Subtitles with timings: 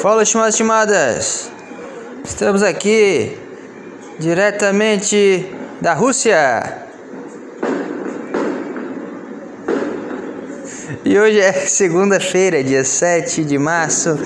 [0.00, 1.50] Fala, estimadas estimadas.
[2.24, 3.36] Estamos aqui
[4.18, 5.46] diretamente
[5.80, 6.86] da Rússia.
[11.04, 14.18] E hoje é segunda-feira, dia 7 de março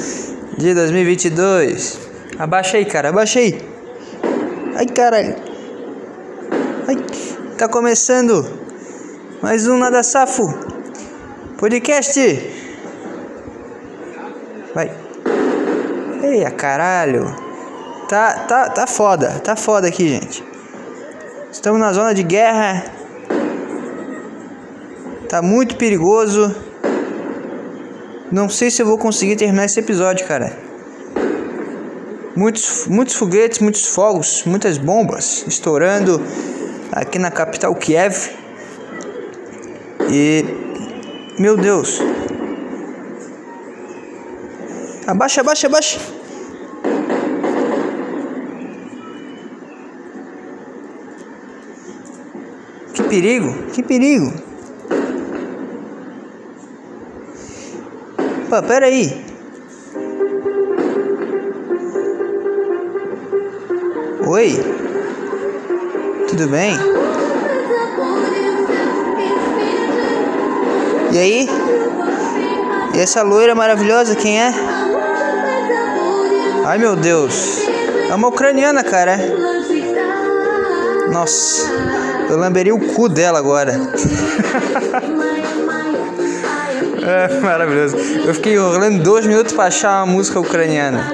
[0.56, 1.98] de 2022.
[2.38, 3.60] Abaixa aí, cara, abaixa aí.
[4.76, 5.36] Ai, caralho.
[6.88, 6.96] Ai,
[7.58, 8.46] tá começando
[9.42, 10.70] mais um Nada Safo
[11.60, 12.59] podcast.
[16.30, 17.34] Eia, caralho.
[18.08, 20.44] Tá, tá, tá foda, tá foda aqui, gente.
[21.50, 22.84] Estamos na zona de guerra.
[25.28, 26.54] Tá muito perigoso.
[28.30, 30.56] Não sei se eu vou conseguir terminar esse episódio, cara.
[32.36, 36.22] Muitos, muitos foguetes, muitos fogos, muitas bombas estourando
[36.92, 38.30] aqui na capital Kiev.
[40.08, 40.44] E
[41.40, 42.00] meu Deus.
[45.08, 46.19] Abaixa, abaixa, abaixa.
[53.10, 54.32] Perigo, que perigo.
[58.48, 59.26] Pô, pera aí.
[64.26, 64.50] Oi.
[66.28, 66.76] Tudo bem?
[71.12, 71.48] E aí?
[72.94, 74.54] E essa loira maravilhosa, quem é?
[76.64, 77.58] Ai meu Deus.
[78.08, 79.18] É uma ucraniana, cara.
[81.12, 81.68] Nossa.
[82.30, 83.72] Eu lamberia o cu dela agora.
[87.02, 87.96] é maravilhoso.
[87.96, 91.12] Eu fiquei enrolando dois minutos pra achar uma música ucraniana.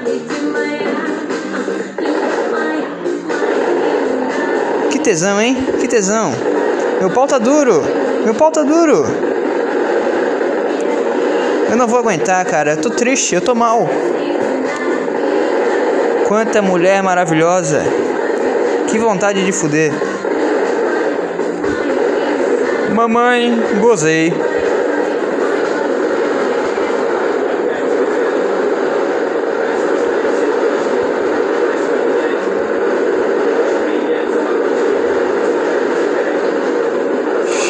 [4.91, 5.57] Que tesão, hein?
[5.79, 6.31] Que tesão.
[6.99, 7.81] Meu pau tá duro.
[8.23, 9.03] Meu pau tá duro.
[11.71, 12.73] Eu não vou aguentar, cara.
[12.73, 13.89] Eu tô triste, eu tô mal.
[16.27, 17.81] Quanta mulher maravilhosa.
[18.87, 19.91] Que vontade de fuder.
[22.97, 24.33] Mamãe, gozei.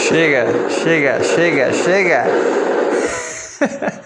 [0.08, 2.24] Chega, chega, chega, chega.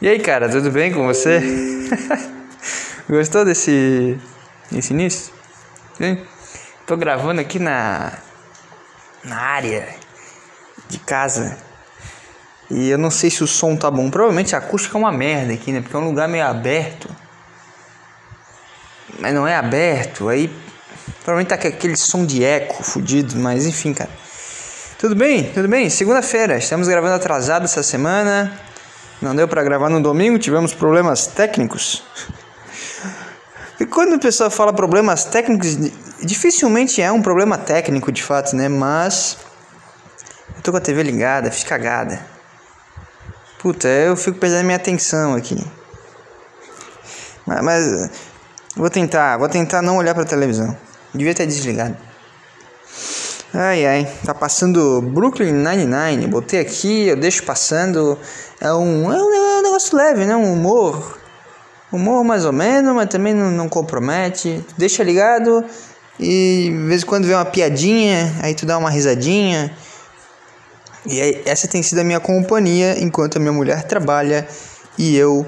[0.00, 1.42] e aí, cara, tudo bem com você?
[3.06, 4.18] Gostou desse,
[4.70, 5.30] desse início?
[5.98, 6.24] Sim?
[6.86, 8.14] Tô gravando aqui na,
[9.24, 10.00] na área
[10.92, 11.56] de casa.
[12.70, 14.10] E eu não sei se o som tá bom.
[14.10, 15.80] Provavelmente a acústica é uma merda aqui, né?
[15.80, 17.08] Porque é um lugar meio aberto.
[19.18, 20.28] Mas não é aberto.
[20.28, 20.50] Aí
[21.24, 23.36] provavelmente tá aquele som de eco fudido.
[23.36, 24.10] Mas enfim, cara.
[24.98, 25.44] Tudo bem?
[25.52, 25.90] Tudo bem?
[25.90, 26.56] Segunda-feira.
[26.56, 28.52] Estamos gravando atrasado essa semana.
[29.20, 30.38] Não deu para gravar no domingo.
[30.38, 32.02] Tivemos problemas técnicos.
[33.80, 35.76] E quando a pessoa fala problemas técnicos,
[36.22, 38.68] dificilmente é um problema técnico de fato, né?
[38.68, 39.36] Mas
[40.62, 42.24] eu tô com a TV ligada, fiz cagada.
[43.58, 45.56] Puta, eu fico perdendo minha atenção aqui.
[47.44, 48.10] Mas, mas
[48.76, 50.76] vou tentar, vou tentar não olhar pra televisão.
[51.12, 51.96] Devia ter desligado.
[53.52, 56.28] Ai ai, tá passando Brooklyn Nine-Nine.
[56.28, 58.16] Botei aqui, eu deixo passando.
[58.60, 60.36] É um, é um, é negócio leve, né?
[60.36, 61.18] Um humor
[61.92, 64.64] Humor mais ou menos, mas também não, não compromete.
[64.78, 65.62] Deixa ligado
[66.18, 69.76] e de vez em quando vê uma piadinha, aí tu dá uma risadinha.
[71.04, 74.46] E aí, essa tem sido a minha companhia enquanto a minha mulher trabalha
[74.96, 75.46] e eu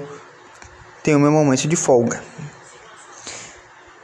[1.03, 2.21] tenho meu momento de folga.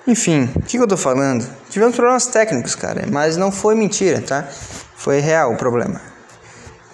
[0.08, 1.48] Enfim, o que, que eu tô falando?
[1.70, 4.48] Tivemos problemas técnicos, cara, mas não foi mentira, tá?
[4.96, 6.02] Foi real o problema.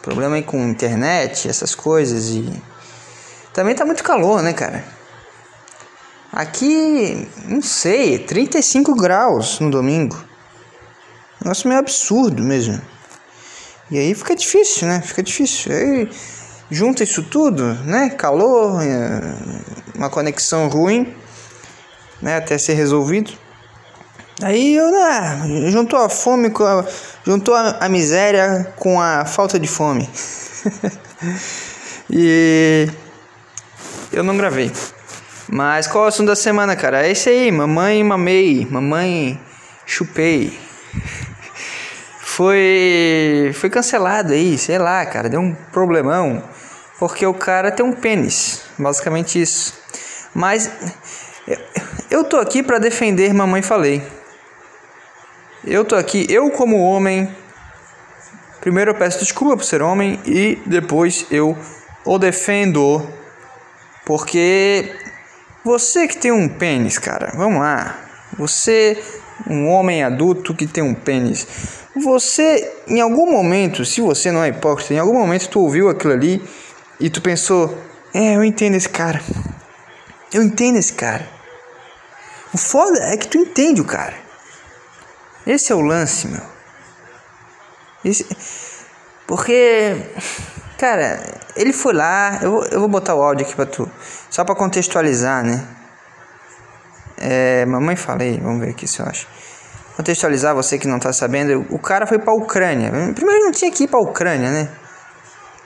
[0.01, 2.51] Problema aí com internet, essas coisas e.
[3.53, 4.84] Também tá muito calor, né, cara?
[6.31, 10.22] Aqui, não sei, 35 graus no domingo.
[11.41, 12.79] Negócio meio absurdo mesmo.
[13.89, 15.01] E aí fica difícil, né?
[15.01, 15.71] Fica difícil.
[15.71, 16.09] Aí
[16.69, 18.09] junta isso tudo, né?
[18.09, 19.21] Calor, é,
[19.95, 21.15] uma conexão ruim,
[22.21, 22.38] né?
[22.38, 23.31] Até ser resolvido.
[24.44, 25.71] Aí eu, né?
[25.71, 26.85] Juntou a fome com a,
[27.25, 30.07] juntou a, a miséria com a falta de fome.
[32.09, 32.88] e
[34.12, 34.71] eu não gravei.
[35.50, 37.07] Mas qual é o assunto da semana, cara?
[37.07, 39.39] É esse aí, mamãe mamei, mamãe
[39.85, 40.59] chupei.
[42.38, 46.44] Foi foi cancelado aí, sei lá, cara, deu um problemão,
[47.00, 49.74] porque o cara tem um pênis, basicamente isso.
[50.36, 50.69] Mas
[52.12, 54.04] eu tô aqui para defender mamãe falei.
[55.66, 57.28] Eu tô aqui, eu como homem,
[58.62, 61.57] primeiro eu peço desculpa por ser homem e depois eu
[62.06, 63.01] o defendo
[64.06, 64.95] Porque
[65.66, 68.00] você que tem um pênis, cara, vamos lá.
[68.38, 69.04] Você,
[69.50, 74.49] um homem adulto que tem um pênis, você, em algum momento, se você não é
[74.49, 76.44] hipócrita, em algum momento tu ouviu aquilo ali
[76.99, 77.77] e tu pensou:
[78.13, 79.21] é, eu entendo esse cara.
[80.33, 81.27] Eu entendo esse cara.
[82.53, 84.15] O foda é que tu entende o cara.
[85.45, 86.41] Esse é o lance, meu.
[88.03, 88.25] Esse...
[89.25, 89.95] Porque,
[90.77, 91.23] cara,
[91.55, 92.39] ele foi lá.
[92.41, 93.89] Eu vou, eu vou botar o áudio aqui pra tu.
[94.29, 95.67] Só pra contextualizar, né?
[97.17, 99.27] É, mamãe falei, vamos ver aqui se eu acho.
[99.97, 102.91] Contextualizar você que não tá sabendo, o cara foi pra Ucrânia.
[103.15, 104.69] Primeiro não tinha que ir pra Ucrânia, né?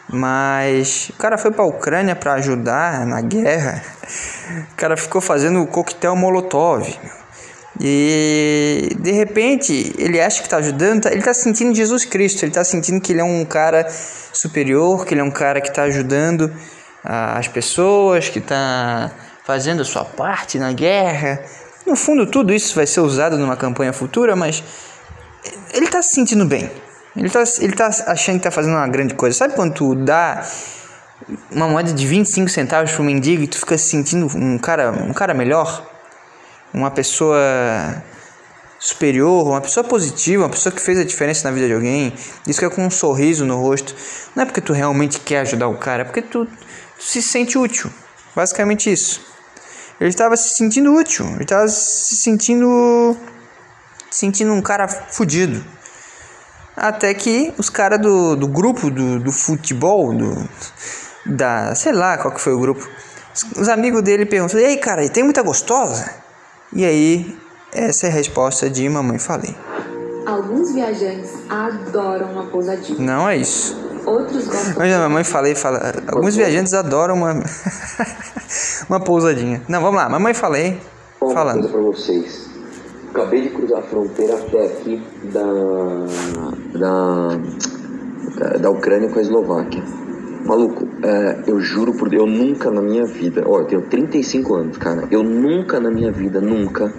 [0.07, 3.83] Mas o cara foi pra Ucrânia para ajudar na guerra.
[4.71, 6.97] O cara ficou fazendo o coquetel Molotov.
[7.79, 12.51] E de repente ele acha que está ajudando, tá, ele está sentindo Jesus Cristo, ele
[12.51, 15.83] está sentindo que ele é um cara superior, que ele é um cara que está
[15.83, 16.53] ajudando
[17.03, 19.11] as pessoas, que está
[19.43, 21.43] fazendo a sua parte na guerra.
[21.91, 24.63] No fundo, tudo isso vai ser usado numa campanha futura, mas
[25.73, 26.71] ele está se sentindo bem.
[27.17, 29.37] Ele tá, ele tá achando que tá fazendo uma grande coisa.
[29.37, 30.41] Sabe quando tu dá
[31.51, 35.11] uma moeda de 25 centavos pro mendigo e tu fica se sentindo um cara, um
[35.11, 35.85] cara melhor?
[36.73, 37.37] Uma pessoa
[38.79, 42.13] superior, uma pessoa positiva, uma pessoa que fez a diferença na vida de alguém.
[42.47, 43.93] Isso que é com um sorriso no rosto.
[44.33, 46.47] Não é porque tu realmente quer ajudar o cara, é porque tu
[46.97, 47.91] se sente útil.
[48.33, 49.30] Basicamente isso.
[50.01, 53.15] Ele estava se sentindo útil, ele estava se sentindo
[54.09, 55.63] sentindo um cara fudido.
[56.75, 60.49] Até que os caras do, do grupo do, do futebol, do,
[61.23, 61.75] da.
[61.75, 62.83] sei lá qual que foi o grupo.
[63.55, 66.11] Os, amigos dele perguntam: E aí, cara, tem muita gostosa?
[66.73, 67.37] E aí,
[67.71, 69.55] essa é a resposta de Mamãe Falei.
[70.25, 72.97] Alguns viajantes adoram uma pousadinha.
[72.99, 73.80] Não é isso.
[74.05, 74.73] Outros gostam.
[74.77, 77.33] Mas a mamãe falei, fala, alguns viajantes adoram uma
[78.89, 79.61] uma pousadinha.
[79.67, 80.79] Não, vamos lá, mamãe falei,
[81.19, 81.69] falando.
[81.69, 82.49] para vocês.
[83.11, 85.03] Acabei de cruzar a fronteira até aqui
[85.33, 85.43] da,
[86.79, 89.83] da, da Ucrânia com a Eslováquia.
[90.45, 94.55] Maluco, é, eu juro por Deus, eu nunca na minha vida, ó, eu tenho 35
[94.55, 96.91] anos, cara, eu nunca na minha vida, nunca,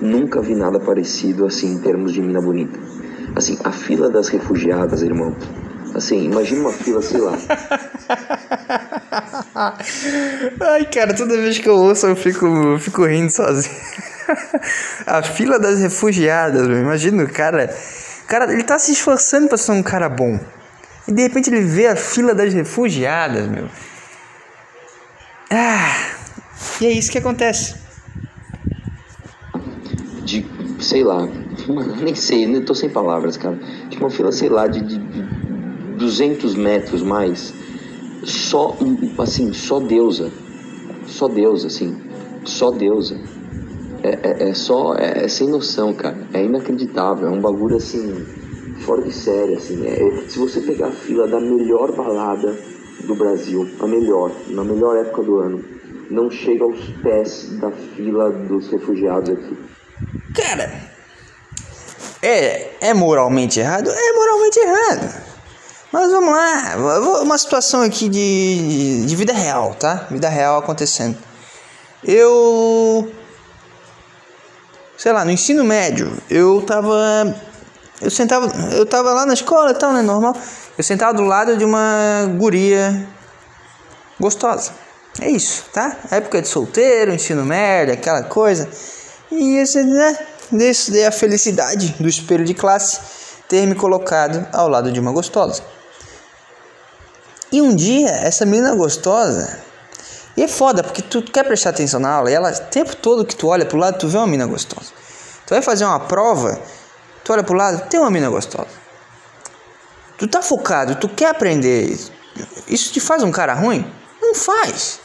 [0.00, 2.78] nunca vi nada parecido assim em termos de mina bonita.
[3.34, 5.34] Assim, a fila das refugiadas, irmão.
[5.94, 7.38] Assim, imagina uma fila, sei lá.
[10.60, 13.74] Ai, cara, toda vez que eu ouço eu fico, eu fico rindo sozinho.
[15.06, 16.78] a fila das refugiadas, meu.
[16.78, 17.72] Imagina o cara.
[18.26, 20.40] Cara, ele tá se esforçando pra ser um cara bom.
[21.06, 23.68] E de repente ele vê a fila das refugiadas, meu.
[25.50, 25.94] Ah,
[26.80, 27.76] e é isso que acontece.
[30.24, 30.44] De,
[30.80, 31.28] sei lá,
[32.02, 33.58] nem sei, nem tô sem palavras, cara.
[33.90, 34.98] Tipo uma fila, sei lá, de, de
[35.96, 37.52] 200 metros mais.
[38.24, 38.76] Só,
[39.18, 40.30] assim, só deusa.
[41.06, 41.96] Só deusa, assim.
[42.44, 43.18] Só deusa
[44.04, 44.94] é, é, é só.
[44.94, 46.16] É, é, sem noção, cara.
[46.34, 47.28] É inacreditável.
[47.28, 48.26] É um bagulho assim.
[48.84, 49.84] Fora de série, assim.
[49.86, 52.54] É, se você pegar a fila da melhor balada
[53.04, 55.64] do Brasil, a melhor, na melhor época do ano,
[56.10, 59.56] não chega aos pés da fila dos refugiados aqui.
[60.34, 60.70] Cara,
[62.22, 63.88] é, é moralmente errado?
[63.90, 65.33] É moralmente errado.
[65.94, 70.08] Mas vamos lá, uma situação aqui de, de vida real, tá?
[70.10, 71.16] Vida real acontecendo.
[72.02, 73.12] Eu
[74.96, 77.32] sei lá, no ensino médio, eu tava.
[78.02, 78.50] Eu sentava.
[78.72, 80.02] Eu tava lá na escola e tal, né?
[80.02, 80.36] Normal.
[80.76, 83.06] Eu sentava do lado de uma guria
[84.18, 84.72] gostosa.
[85.20, 85.96] É isso, tá?
[86.10, 88.68] Época de solteiro, ensino médio, aquela coisa.
[89.30, 90.18] E esse, né?
[90.50, 92.98] Desse é a felicidade do espelho de classe
[93.48, 95.62] ter me colocado ao lado de uma gostosa.
[97.54, 99.60] E um dia, essa menina gostosa
[100.36, 103.24] e é foda, porque tu quer prestar atenção na aula e ela, o tempo todo
[103.24, 104.90] que tu olha pro lado, tu vê uma mina gostosa.
[105.46, 106.60] Tu vai fazer uma prova,
[107.22, 108.66] tu olha pro lado, tem uma mina gostosa.
[110.18, 111.96] Tu tá focado, tu quer aprender.
[112.66, 113.88] Isso te faz um cara ruim?
[114.20, 114.98] Não faz.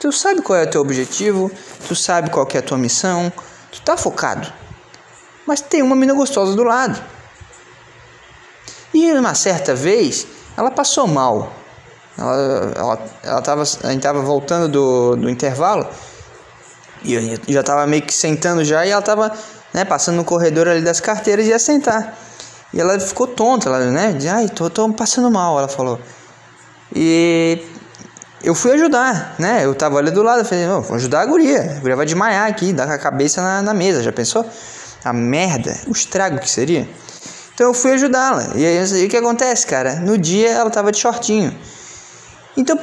[0.00, 1.48] Tu sabe qual é o teu objetivo,
[1.86, 3.32] tu sabe qual é a tua missão,
[3.70, 4.52] tu tá focado.
[5.46, 7.00] Mas tem uma mina gostosa do lado.
[8.92, 11.52] E uma certa vez, ela passou mal.
[12.18, 15.86] Ela, ela, ela tava, a gente tava voltando do, do intervalo
[17.04, 19.32] e eu já tava meio que sentando já e ela tava
[19.72, 22.16] né, passando no corredor ali das carteiras e ia sentar.
[22.72, 24.12] E ela ficou tonta, ela, né?
[24.12, 26.00] De, Ai, tô, tô passando mal, ela falou.
[26.94, 27.60] E
[28.42, 29.64] eu fui ajudar, né?
[29.64, 31.76] Eu tava ali do lado, falei, vou ajudar a guria.
[31.76, 34.44] A guria vai desmaiar aqui, dar com a cabeça na, na mesa, já pensou?
[35.04, 36.88] A merda, o estrago que seria.
[37.62, 38.54] Então eu fui ajudá-la.
[38.56, 40.00] E aí o que acontece, cara?
[40.00, 41.56] No dia ela tava de shortinho.
[42.56, 42.76] Então,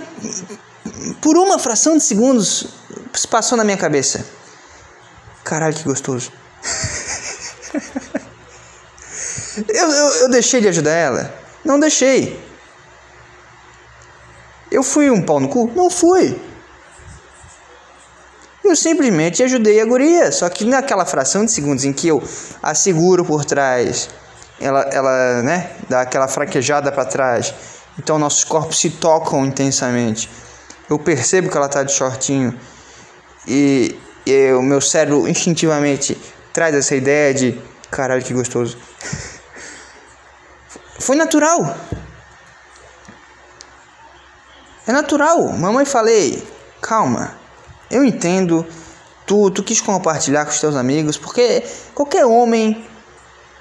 [1.21, 2.67] por uma fração de segundos,
[3.13, 4.25] se passou na minha cabeça.
[5.43, 6.31] Caralho, que gostoso.
[9.67, 11.35] eu, eu, eu deixei de ajudar ela?
[11.65, 12.41] Não deixei.
[14.71, 15.69] Eu fui um pau no cu?
[15.75, 16.39] Não fui.
[18.63, 20.31] Eu simplesmente ajudei a guria.
[20.31, 22.23] Só que naquela fração de segundos em que eu
[22.63, 24.07] a seguro por trás,
[24.59, 27.53] ela, ela né, dá aquela fraquejada para trás.
[27.97, 30.29] Então nossos corpos se tocam intensamente.
[30.89, 32.57] Eu percebo que ela tá de shortinho.
[33.47, 36.17] E, e o meu cérebro instintivamente
[36.53, 37.61] traz essa ideia de
[37.91, 38.77] caralho que gostoso.
[40.99, 41.77] Foi natural.
[44.87, 45.49] É natural.
[45.53, 46.43] Mamãe falei,
[46.81, 47.37] calma.
[47.91, 48.65] Eu entendo.
[49.25, 51.63] Tu, tu quis compartilhar com os teus amigos, porque
[51.93, 52.83] qualquer homem,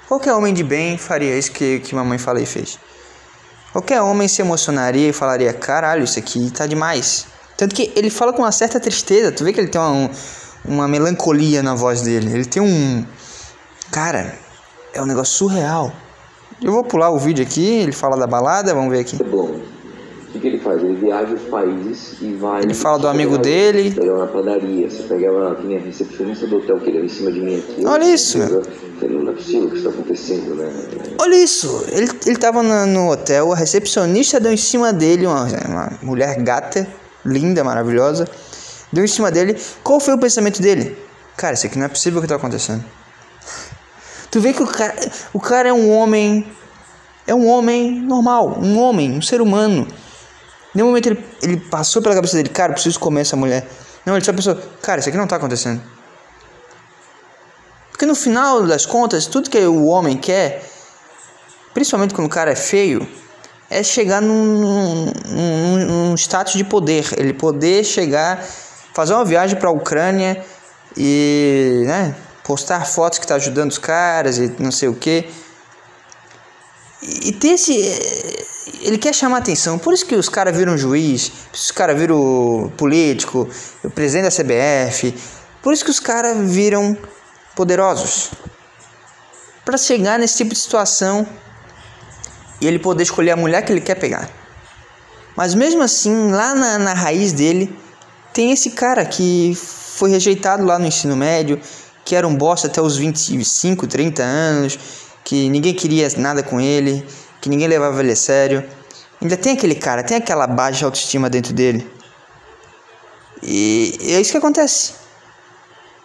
[0.09, 2.79] qualquer homem de bem faria isso que, que mamãe falei fez.
[3.71, 7.27] Qualquer homem se emocionaria e falaria, caralho, isso aqui tá demais.
[7.55, 10.09] Tanto que ele fala com uma certa tristeza, tu vê que ele tem uma,
[10.65, 12.33] uma melancolia na voz dele.
[12.33, 13.05] Ele tem um.
[13.91, 14.35] Cara,
[14.93, 15.93] é um negócio surreal.
[16.61, 19.17] Eu vou pular o vídeo aqui, ele fala da balada, vamos ver aqui.
[19.21, 19.59] É bom.
[20.33, 20.83] O que, ele faz?
[20.83, 22.61] Ele viaja os países e vai.
[22.61, 23.91] Ele fala do você amigo dele.
[23.91, 27.31] Pegava na padaria, você pegava a minha recepcionista do hotel que ele era em cima
[27.31, 27.83] de mim aqui.
[27.85, 30.71] Olha isso, Não é possível o que está acontecendo, né?
[31.19, 35.45] Olha isso, ele, ele tava na- no hotel, a recepcionista deu em cima dele, uma,
[35.67, 36.87] uma mulher gata,
[37.25, 38.27] linda, maravilhosa,
[38.93, 39.57] deu em cima dele.
[39.83, 40.95] Qual foi o pensamento dele?
[41.35, 42.83] Cara, isso aqui não é possível que tá acontecendo.
[44.29, 44.93] Tu vê que o cara,
[45.33, 46.45] o cara é um homem,
[47.25, 49.87] é um homem normal, um homem, um ser humano.
[50.79, 53.67] Nenhum momento ele, ele passou pela cabeça dele, cara, preciso comer essa mulher.
[54.05, 55.81] Não, ele só pensou, cara, isso aqui não tá acontecendo.
[57.91, 60.63] Porque no final das contas, tudo que o homem quer,
[61.73, 63.05] principalmente quando o cara é feio,
[63.69, 67.09] é chegar num, num, num status de poder.
[67.17, 68.41] Ele poder chegar,
[68.93, 70.41] fazer uma viagem para a Ucrânia
[70.95, 75.29] e né, postar fotos que tá ajudando os caras e não sei o que.
[77.01, 77.73] E ter esse.
[78.81, 79.77] Ele quer chamar atenção.
[79.77, 83.47] Por isso que os caras viram juiz, os caras viram político,
[83.83, 85.13] o presidente da CBF.
[85.61, 86.97] Por isso que os caras viram
[87.55, 88.31] poderosos.
[89.65, 91.27] Para chegar nesse tipo de situação
[92.61, 94.29] e ele poder escolher a mulher que ele quer pegar.
[95.35, 97.73] Mas mesmo assim, lá na, na raiz dele,
[98.33, 101.59] tem esse cara que foi rejeitado lá no ensino médio,
[102.03, 104.79] que era um bosta até os 25, 30 anos,
[105.29, 107.05] que ninguém queria nada com ele,
[107.39, 108.67] que ninguém levava ele a sério.
[109.21, 111.87] Ainda tem aquele cara, tem aquela baixa autoestima dentro dele.
[113.43, 114.95] E é isso que acontece.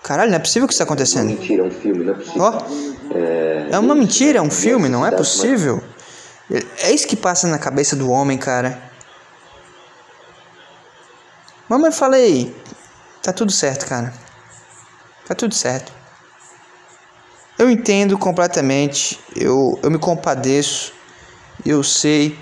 [0.02, 1.28] Caralho, não é possível que isso está acontecendo.
[1.28, 2.42] Mentira, é um filme, não é possível.
[2.42, 2.62] Ó,
[3.70, 5.82] é uma mentira, é um filme, não é possível.
[6.82, 8.78] É isso que passa na cabeça do homem, cara.
[11.66, 12.54] Mamãe, falei,
[13.22, 14.12] tá tudo certo, cara.
[15.26, 16.03] Tá tudo certo.
[17.58, 20.92] Eu entendo completamente, eu, eu me compadeço,
[21.64, 22.36] eu sei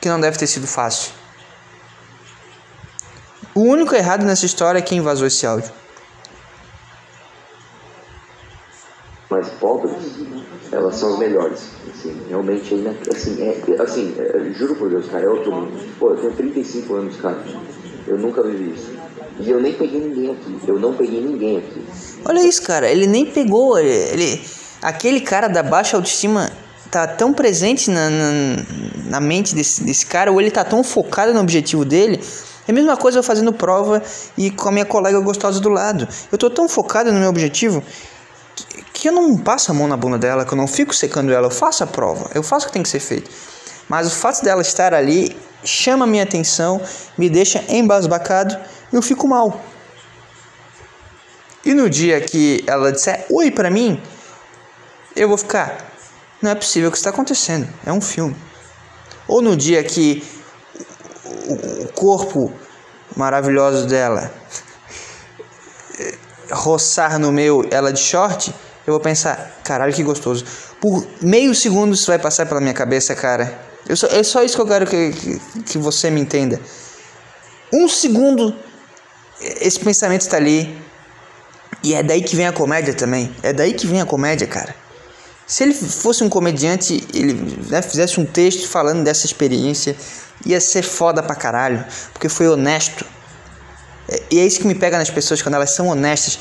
[0.00, 1.12] que não deve ter sido fácil.
[3.54, 5.72] O único errado nessa história é quem vazou esse áudio.
[9.30, 9.94] mais pobres,
[10.72, 11.70] elas são as melhores.
[11.88, 12.74] Assim, realmente,
[13.14, 15.72] assim, é, assim é, juro por Deus, cara, é outro mundo.
[15.98, 17.38] Pô, eu tenho 35 anos, cara.
[18.08, 18.92] Eu nunca vivi isso.
[19.38, 20.58] E eu nem peguei ninguém aqui.
[20.66, 21.84] Eu não peguei ninguém aqui.
[22.24, 22.90] Olha isso, cara.
[22.90, 23.78] Ele nem pegou.
[23.78, 24.42] Ele, ele-
[24.82, 26.50] aquele cara da baixa autoestima
[26.90, 28.32] tá tão presente na, na,
[29.06, 32.18] na mente desse, desse cara, ou ele tá tão focado no objetivo dele.
[32.66, 34.02] É a mesma coisa eu fazendo prova
[34.36, 36.08] e com a minha colega gostosa do lado.
[36.32, 37.82] Eu tô tão focado no meu objetivo
[38.54, 41.32] que, que eu não passo a mão na bunda dela, que eu não fico secando
[41.32, 41.46] ela.
[41.46, 43.30] Eu faço a prova, eu faço o que tem que ser feito.
[43.88, 46.80] Mas o fato dela estar ali chama minha atenção,
[47.16, 48.56] me deixa embasbacado
[48.92, 49.60] e eu fico mal.
[51.64, 54.00] E no dia que ela disser oi pra mim,
[55.16, 55.76] eu vou ficar.
[56.40, 57.68] Não é possível que isso está acontecendo.
[57.84, 58.36] É um filme.
[59.26, 60.22] Ou no dia que
[61.24, 62.52] o, o corpo
[63.16, 64.32] maravilhoso dela
[65.98, 66.14] eh,
[66.50, 68.54] roçar no meu, ela de short,
[68.86, 70.46] eu vou pensar, caralho, que gostoso.
[70.80, 73.67] Por meio segundo isso vai passar pela minha cabeça, cara.
[73.88, 76.60] Eu só, é só isso que eu quero que, que, que você me entenda.
[77.72, 78.54] Um segundo,
[79.40, 80.76] esse pensamento está ali.
[81.82, 83.34] E é daí que vem a comédia também.
[83.42, 84.74] É daí que vem a comédia, cara.
[85.46, 87.32] Se ele fosse um comediante, ele
[87.68, 89.96] né, fizesse um texto falando dessa experiência,
[90.44, 93.06] ia ser foda pra caralho, porque foi honesto.
[94.08, 96.38] É- E é isso que me pega nas pessoas quando elas são honestas.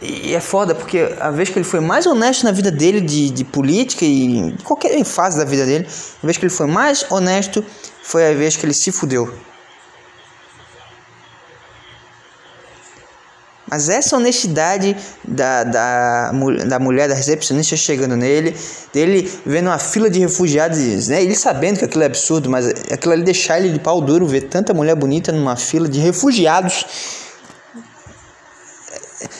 [0.00, 3.30] E é foda, porque a vez que ele foi mais honesto na vida dele de,
[3.30, 5.86] de política e de qualquer fase da vida dele,
[6.22, 7.64] a vez que ele foi mais honesto
[8.02, 9.32] foi a vez que ele se fudeu.
[13.70, 16.32] Mas essa honestidade da, da,
[16.66, 18.56] da mulher, da recepcionista chegando nele,
[18.94, 21.22] dele vendo uma fila de refugiados, né?
[21.22, 24.42] Ele sabendo que aquilo é absurdo, mas aquilo ali deixar ele de pau duro, ver
[24.42, 26.86] tanta mulher bonita numa fila de refugiados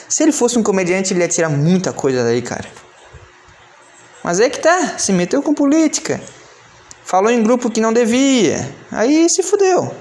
[0.09, 2.67] se ele fosse um comediante, ele ia tirar muita coisa daí, cara.
[4.23, 6.19] Mas é que tá, se meteu com política.
[7.05, 8.75] Falou em grupo que não devia.
[8.91, 9.93] Aí se fudeu.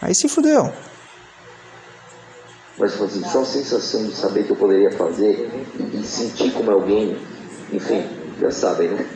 [0.00, 0.72] Aí se fudeu.
[2.78, 5.50] Mas assim, só a sensação de saber que eu poderia fazer
[5.92, 7.18] e, sentir como alguém,
[7.72, 8.08] enfim,
[8.40, 9.06] já sabem, né?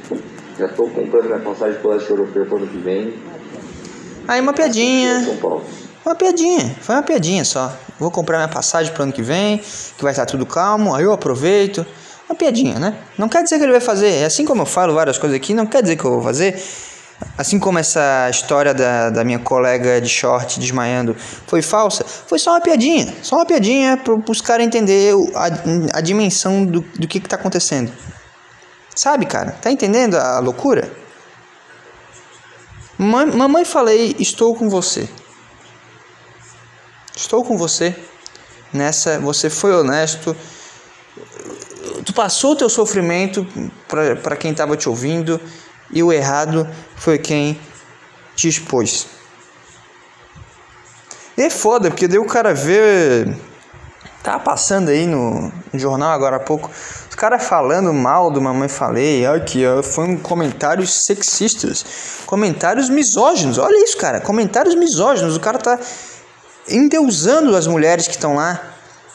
[0.59, 3.19] Já estou comprando minha passagem para o leste europeu para ano que vem.
[4.29, 5.25] Aí uma piadinha.
[5.25, 5.65] São Paulo.
[6.05, 7.73] Uma piadinha, foi uma piadinha só.
[7.99, 11.13] Vou comprar minha passagem para ano que vem, que vai estar tudo calmo, aí eu
[11.13, 11.87] aproveito.
[12.29, 12.97] Uma piadinha, né?
[13.17, 14.25] Não quer dizer que ele vai fazer.
[14.25, 16.61] Assim como eu falo várias coisas aqui, não quer dizer que eu vou fazer.
[17.39, 21.15] Assim como essa história da, da minha colega de short desmaiando
[21.47, 23.15] foi falsa, foi só uma piadinha.
[23.23, 27.93] Só uma piadinha para os caras entenderem a, a dimensão do, do que, está acontecendo.
[28.95, 29.53] Sabe, cara?
[29.53, 30.91] Tá entendendo a loucura?
[32.99, 35.09] Mamãe, falei, estou com você.
[37.17, 37.95] Estou com você.
[38.73, 40.35] Nessa, você foi honesto.
[42.05, 43.47] Tu passou o teu sofrimento
[44.23, 45.41] para quem estava te ouvindo
[45.91, 46.67] e o errado
[46.97, 47.61] foi quem
[48.35, 49.07] te expôs.
[51.37, 53.27] E é foda, porque daí o cara vê.
[54.23, 56.71] Tá passando aí no, jornal agora há pouco.
[57.11, 59.27] Os caras falando mal do Mamãe Falei.
[59.27, 61.85] Aqui, ó, foi um comentários sexistas.
[62.25, 63.59] Comentários misóginos.
[63.59, 64.21] Olha isso, cara.
[64.21, 65.37] Comentários misóginos.
[65.37, 65.79] O cara tá
[66.69, 68.61] endeusando as mulheres que estão lá.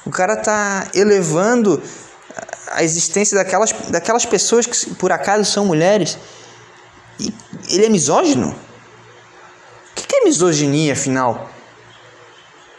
[0.05, 1.81] O cara tá elevando
[2.71, 6.17] a existência daquelas, daquelas pessoas que por acaso são mulheres.
[7.19, 7.33] E
[7.69, 8.55] ele é misógino?
[9.91, 11.49] O que é misoginia, afinal?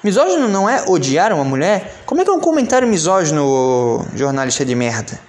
[0.03, 2.03] Misógino não é odiar uma mulher?
[2.07, 5.21] Como é que é um comentário misógino, jornalista de merda?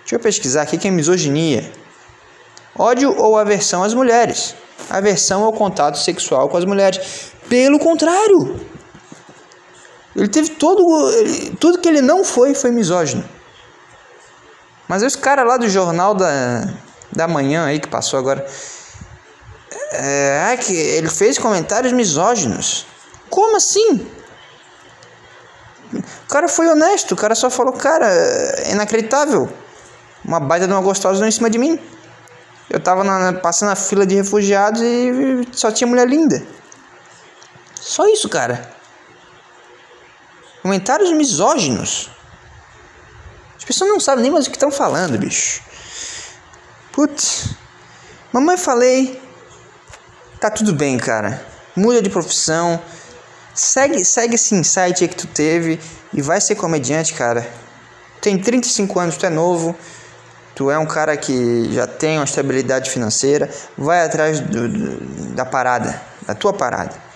[0.00, 1.70] Deixa eu pesquisar aqui o que é misoginia.
[2.78, 4.54] Ódio ou aversão às mulheres.
[4.88, 7.32] Aversão ao contato sexual com as mulheres.
[7.52, 8.58] Pelo contrário.
[10.16, 11.10] Ele teve todo.
[11.10, 13.22] Ele, tudo que ele não foi, foi misógino.
[14.88, 16.66] Mas esse cara lá do jornal da,
[17.12, 18.46] da manhã aí que passou agora.
[19.92, 22.86] É, que ele fez comentários misóginos.
[23.28, 24.00] Como assim?
[25.92, 29.52] O cara foi honesto, o cara só falou, cara, é inacreditável.
[30.24, 31.78] Uma baita de uma gostosa em cima de mim.
[32.70, 36.42] Eu tava na, passando a fila de refugiados e só tinha mulher linda.
[37.82, 38.72] Só isso, cara.
[40.62, 42.08] Comentários misóginos.
[43.56, 45.60] As pessoas não sabem nem mais o que estão falando, bicho.
[46.92, 47.48] Putz,
[48.32, 49.20] mamãe falei,
[50.38, 51.44] tá tudo bem, cara.
[51.74, 52.80] Muda de profissão,
[53.52, 55.80] segue, segue esse insight aí que tu teve
[56.14, 57.50] e vai ser comediante, cara.
[58.20, 59.76] Tem 35 anos, tu é novo,
[60.54, 65.44] tu é um cara que já tem uma estabilidade financeira, vai atrás do, do, da
[65.44, 67.11] parada, da tua parada.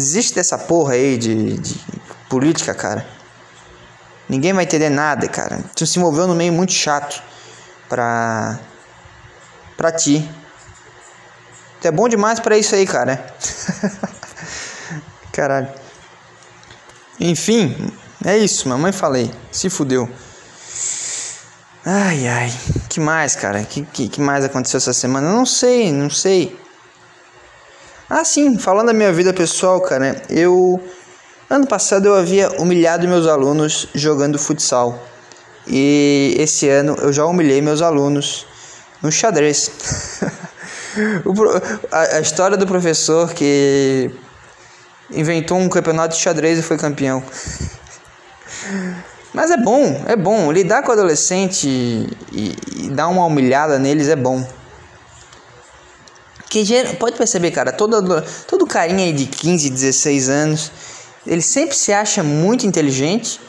[0.00, 1.78] Desiste dessa porra aí de, de
[2.26, 3.06] política, cara.
[4.26, 5.62] Ninguém vai entender nada, cara.
[5.76, 7.22] Tu se moveu no meio muito chato
[7.86, 8.58] pra,
[9.76, 10.26] pra ti.
[11.82, 13.22] Tu é bom demais para isso aí, cara.
[15.32, 15.68] Caralho.
[17.20, 17.92] Enfim,
[18.24, 19.30] é isso, mamãe falei.
[19.52, 20.08] Se fudeu.
[21.84, 22.50] Ai, ai.
[22.88, 23.62] Que mais, cara?
[23.64, 25.30] Que, que, que mais aconteceu essa semana?
[25.30, 26.58] não sei, não sei.
[28.12, 30.82] Ah, sim, falando da minha vida pessoal, cara, eu.
[31.48, 35.00] Ano passado eu havia humilhado meus alunos jogando futsal.
[35.64, 38.48] E esse ano eu já humilhei meus alunos
[39.00, 39.70] no xadrez.
[41.92, 44.10] a, a história do professor que
[45.12, 47.22] inventou um campeonato de xadrez e foi campeão.
[49.32, 50.50] Mas é bom, é bom.
[50.50, 54.44] Lidar com adolescente e, e dar uma humilhada neles é bom.
[56.50, 56.62] Que
[56.98, 60.72] pode perceber, cara, todo, todo carinha aí de 15, 16 anos,
[61.26, 63.40] ele sempre se acha muito inteligente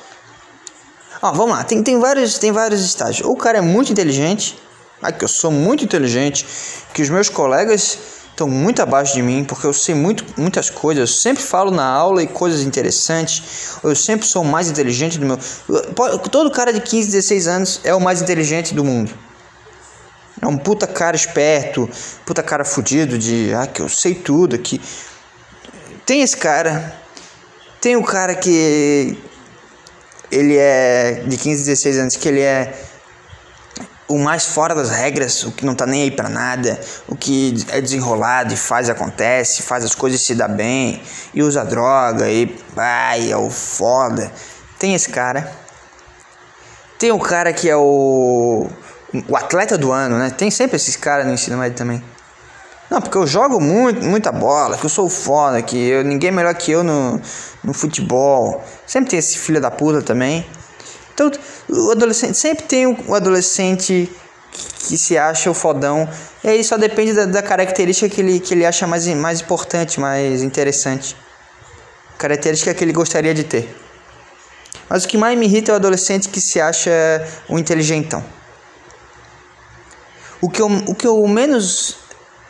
[1.21, 3.27] Ó, vamos lá, tem, tem, vários, tem vários estágios.
[3.27, 4.57] Ou o cara é muito inteligente,
[5.01, 6.47] ah, que eu sou muito inteligente,
[6.95, 7.99] que os meus colegas
[8.31, 11.85] estão muito abaixo de mim, porque eu sei muito, muitas coisas, eu sempre falo na
[11.85, 15.37] aula e coisas interessantes, eu sempre sou mais inteligente do meu.
[16.31, 19.13] Todo cara de 15, 16 anos é o mais inteligente do mundo.
[20.41, 21.87] É um puta cara esperto,
[22.25, 24.81] puta cara fudido de, ah, que eu sei tudo aqui.
[26.05, 26.99] Tem esse cara,
[27.79, 29.17] tem o cara que
[30.31, 32.73] ele é de 15, 16 anos, que ele é
[34.07, 37.53] o mais fora das regras, o que não tá nem aí pra nada, o que
[37.69, 41.01] é desenrolado e faz acontece, faz as coisas se dar bem,
[41.33, 44.31] e usa droga, e ai, é o foda.
[44.79, 45.51] Tem esse cara.
[46.97, 48.67] Tem o cara que é o
[49.27, 50.29] o atleta do ano, né?
[50.29, 52.03] Tem sempre esses caras no ensino médio também.
[52.89, 56.31] Não, porque eu jogo muito, muita bola, que eu sou foda, que eu, ninguém é
[56.31, 57.21] melhor que eu no,
[57.63, 58.61] no futebol.
[58.85, 60.45] Sempre tem esse filho da puta também.
[61.13, 61.31] Então,
[61.69, 64.11] o adolescente sempre tem o adolescente
[64.51, 66.09] que, que se acha o fodão.
[66.43, 69.99] E aí só depende da, da, característica que ele, que ele acha mais, mais importante,
[69.99, 71.15] mais interessante.
[72.17, 73.73] Característica que ele gostaria de ter.
[74.89, 76.91] Mas o que mais me irrita é o adolescente que se acha
[77.49, 78.21] um inteligentão.
[80.41, 81.97] O que eu, o que eu menos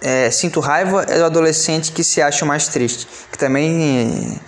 [0.02, 3.08] é, sinto raiva é do adolescente que se acha mais triste.
[3.32, 4.40] Que também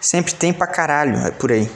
[0.00, 1.70] sempre tem pra caralho é por aí.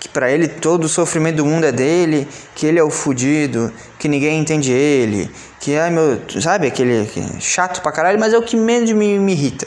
[0.00, 3.72] Que pra ele todo o sofrimento do mundo é dele, que ele é o fudido,
[3.98, 6.20] que ninguém entende ele, que é meu.
[6.40, 7.08] Sabe aquele
[7.40, 9.66] chato pra caralho, mas é o que menos me, me irrita.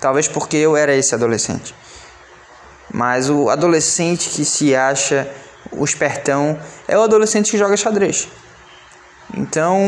[0.00, 1.74] Talvez porque eu era esse adolescente.
[2.92, 5.28] Mas o adolescente que se acha
[5.72, 8.28] o espertão é o adolescente que joga xadrez.
[9.34, 9.78] Então,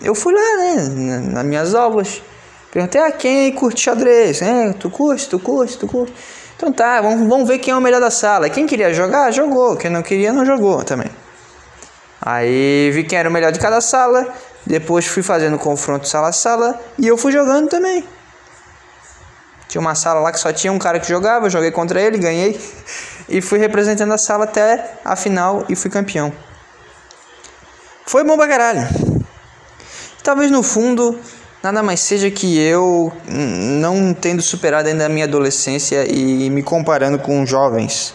[0.00, 2.22] eu fui lá, né, nas minhas aulas.
[2.70, 4.74] Perguntei a ah, quem curte xadrez, né?
[4.78, 6.14] Tu curte, tu curte, tu curte.
[6.54, 8.50] Então tá, vamos, vamos ver quem é o melhor da sala.
[8.50, 9.76] Quem queria jogar, jogou.
[9.76, 11.10] Quem não queria, não jogou também.
[12.20, 14.26] Aí vi quem era o melhor de cada sala.
[14.66, 16.78] Depois fui fazendo confronto sala a sala.
[16.98, 18.04] E eu fui jogando também.
[19.68, 21.46] Tinha uma sala lá que só tinha um cara que jogava.
[21.46, 22.60] Eu joguei contra ele, ganhei.
[23.30, 26.32] E fui representando a sala até a final e fui campeão.
[28.08, 28.88] Foi bom pra caralho.
[30.24, 31.20] Talvez no fundo
[31.62, 37.18] nada mais seja que eu não tendo superado ainda a minha adolescência e me comparando
[37.18, 38.14] com jovens.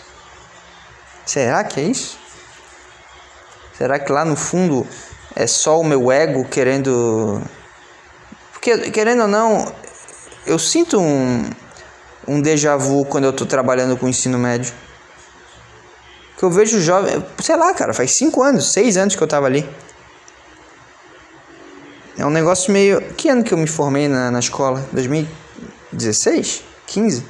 [1.24, 2.18] Será que é isso?
[3.78, 4.84] Será que lá no fundo
[5.36, 7.40] é só o meu ego querendo.
[8.52, 9.72] Porque, querendo ou não,
[10.48, 11.48] eu sinto um,
[12.28, 14.74] um déjà vu quando eu tô trabalhando com o ensino médio.
[16.36, 17.24] Que eu vejo jovem.
[17.40, 19.70] Sei lá, cara, faz 5 anos, 6 anos que eu tava ali.
[22.18, 23.02] É um negócio meio.
[23.14, 24.88] Que ano que eu me formei na, na escola?
[24.92, 26.64] 2016?
[26.88, 27.26] 15?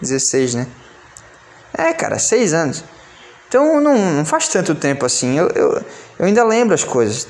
[0.00, 0.66] 16, né?
[1.76, 2.84] É, cara, 6 anos.
[3.48, 5.38] Então não, não faz tanto tempo assim.
[5.38, 5.84] Eu, eu,
[6.18, 7.26] eu ainda lembro as coisas.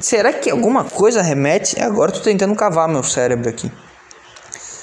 [0.00, 1.80] Será que alguma coisa remete.
[1.80, 3.70] Agora eu tô tentando cavar meu cérebro aqui.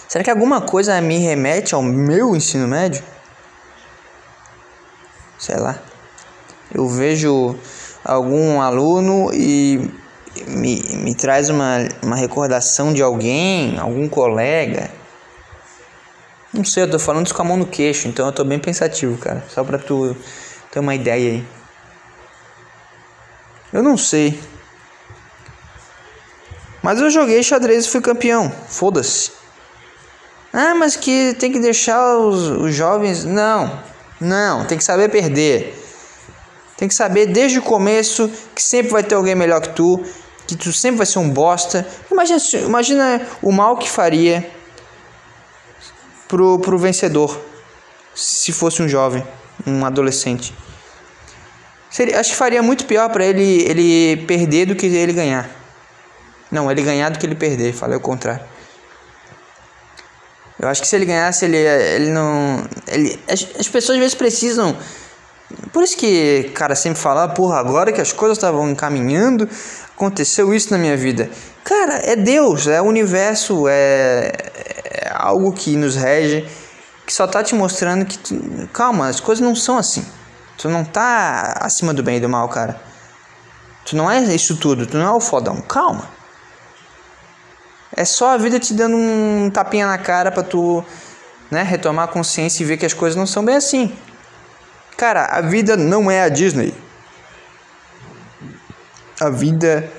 [0.08, 3.04] Será que alguma coisa me remete ao meu ensino médio?
[5.38, 5.80] Sei lá.
[6.74, 7.58] Eu vejo
[8.06, 9.92] algum aluno e
[10.48, 14.92] me, me traz uma, uma recordação de alguém, algum colega.
[16.54, 18.60] Não sei, eu tô falando isso com a mão no queixo, então eu tô bem
[18.60, 19.44] pensativo, cara.
[19.50, 20.16] Só pra tu
[20.72, 21.46] ter uma ideia aí.
[23.74, 24.40] Eu não sei.
[26.82, 28.54] Mas eu joguei xadrez e fui campeão.
[28.70, 29.32] Foda-se.
[30.54, 33.26] Ah, mas que tem que deixar os, os jovens.
[33.26, 33.84] Não,
[34.22, 35.85] não, tem que saber perder.
[36.78, 40.04] Tem que saber desde o começo que sempre vai ter alguém melhor que tu,
[40.46, 41.88] que tu sempre vai ser um bosta.
[42.12, 44.50] Imagina, imagina o mal que faria
[46.28, 47.40] pro, pro vencedor
[48.14, 49.26] se fosse um jovem,
[49.66, 50.54] um adolescente.
[51.90, 55.50] Seria, acho que faria muito pior para ele ele perder do que ele ganhar.
[56.52, 58.46] Não, ele ganhar do que ele perder, falei o contrário.
[60.60, 62.68] Eu acho que se ele ganhasse, ele, ele não.
[62.88, 64.78] Ele, as, as pessoas às vezes precisam
[65.72, 69.50] por isso que, cara, sempre fala, porra, agora que as coisas estavam encaminhando,
[69.94, 71.30] aconteceu isso na minha vida.
[71.64, 74.32] Cara, é Deus, é o universo, é,
[74.84, 76.48] é algo que nos rege,
[77.06, 80.06] que só tá te mostrando que, tu, calma, as coisas não são assim.
[80.58, 82.80] Tu não tá acima do bem e do mal, cara.
[83.86, 85.62] Tu não é isso tudo, tu não é o fodão.
[85.62, 86.08] Calma.
[87.96, 90.84] É só a vida te dando um tapinha na cara pra tu,
[91.50, 93.96] né, retomar a consciência e ver que as coisas não são bem assim.
[94.98, 96.74] Cara, a vida não é a Disney.
[99.20, 99.90] A vida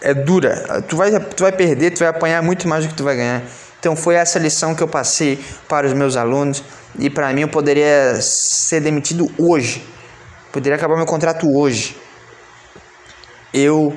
[0.00, 0.82] é dura.
[0.88, 3.42] Tu vai, tu vai perder, tu vai apanhar muito mais do que tu vai ganhar.
[3.78, 6.62] Então foi essa lição que eu passei para os meus alunos
[6.98, 9.86] e para mim eu poderia ser demitido hoje.
[10.50, 11.96] Poderia acabar meu contrato hoje.
[13.52, 13.96] Eu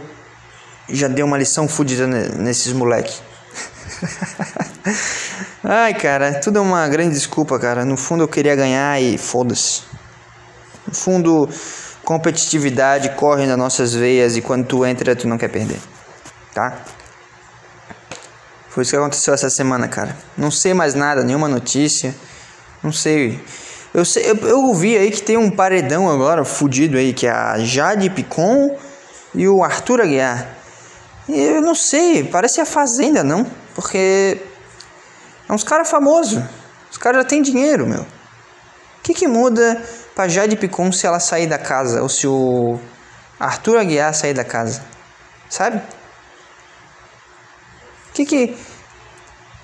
[0.90, 3.20] já dei uma lição fodida nesses moleque.
[5.64, 7.86] Ai, cara, tudo é uma grande desculpa, cara.
[7.86, 9.89] No fundo eu queria ganhar e foda-se.
[10.88, 11.50] No fundo,
[12.04, 15.80] competitividade corre nas nossas veias e quando tu entra, tu não quer perder.
[16.54, 16.78] Tá?
[18.70, 20.16] Foi isso que aconteceu essa semana, cara.
[20.38, 22.16] Não sei mais nada, nenhuma notícia.
[22.82, 23.40] Não sei.
[23.94, 27.32] Eu, sei, eu, eu ouvi aí que tem um paredão agora, fudido aí, que é
[27.32, 28.78] a Jade Picon
[29.34, 30.48] e o Arthur Aguiar.
[31.28, 33.46] E eu não sei, parece a Fazenda, não?
[33.76, 34.40] Porque
[35.48, 36.42] é uns caras famosos.
[36.92, 38.02] Os caras já têm dinheiro, meu.
[38.02, 38.08] O
[39.04, 39.82] que, que muda
[40.20, 42.02] pra Jade Picon se ela sair da casa?
[42.02, 42.78] Ou se o
[43.40, 44.84] Arthur Aguiar sair da casa?
[45.50, 45.82] Sabe?
[48.14, 48.58] Que que.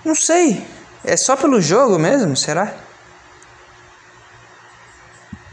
[0.05, 0.65] Não sei.
[1.03, 2.37] É só pelo jogo mesmo?
[2.37, 2.73] Será?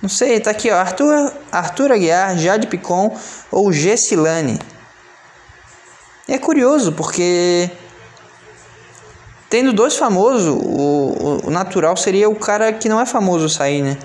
[0.01, 0.77] Não sei, tá aqui, ó.
[0.77, 3.19] Arthur, Arthur Aguiar, Jade Picon
[3.51, 4.61] ou Gessilane.
[6.29, 7.69] É curioso, porque.
[9.51, 13.99] Tendo dois famosos, o, o, natural seria o cara que não é famoso sair, né?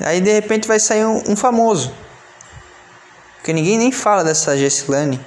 [0.00, 1.92] Aí de repente vai sair um, um famoso.
[3.36, 5.20] Porque ninguém nem fala dessa Gessilane.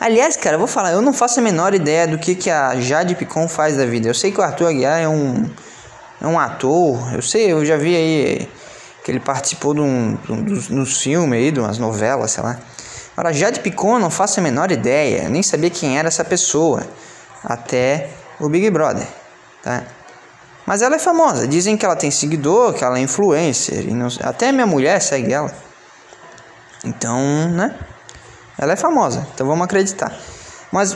[0.00, 2.78] Aliás, cara, eu vou falar, eu não faço a menor ideia do que, que a
[2.80, 4.08] Jade Picon faz da vida.
[4.08, 5.50] Eu sei que o Arthur Aguiar é um,
[6.20, 8.48] é um ator, eu sei, eu já vi aí
[9.02, 12.44] que ele participou de um, de um dos, dos filmes aí, de umas novelas, sei
[12.44, 12.60] lá.
[13.16, 16.86] Agora, Jade Picon, não faço a menor ideia, eu nem sabia quem era essa pessoa,
[17.42, 19.06] até o Big Brother,
[19.64, 19.82] tá?
[20.68, 24.52] Mas ela é famosa, dizem que ela tem seguidor, que ela é influencer, não, até
[24.52, 25.50] minha mulher segue ela.
[26.84, 27.18] Então,
[27.52, 27.74] né?
[28.58, 30.14] Ela é famosa, então vamos acreditar.
[30.70, 30.94] Mas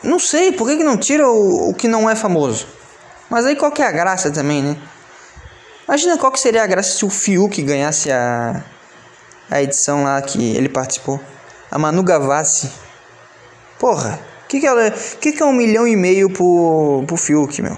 [0.00, 2.68] não sei, por que, que não tira o, o que não é famoso?
[3.28, 4.76] Mas aí qual que é a graça também, né?
[5.88, 8.62] Imagina qual que seria a graça se o Fiuk ganhasse a,
[9.50, 11.20] a edição lá que ele participou.
[11.68, 12.70] A Manu Gavassi.
[13.76, 17.60] Porra, o que, que, ela, que, que é um milhão e meio pro, pro Fiuk,
[17.60, 17.76] meu?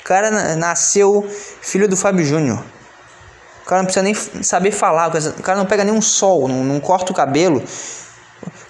[0.00, 1.28] O cara nasceu
[1.60, 2.64] filho do Fábio Júnior.
[3.62, 6.80] O cara não precisa nem saber falar, o cara não pega nenhum sol, não, não
[6.80, 7.62] corta o cabelo.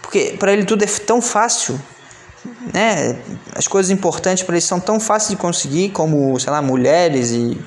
[0.03, 1.81] Porque para ele tudo é tão fácil,
[2.75, 3.17] né?
[3.55, 7.61] As coisas importantes para ele são tão fáceis de conseguir, como, sei lá, mulheres e,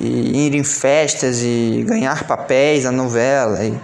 [0.00, 3.62] e ir em festas e ganhar papéis na novela.
[3.62, 3.78] E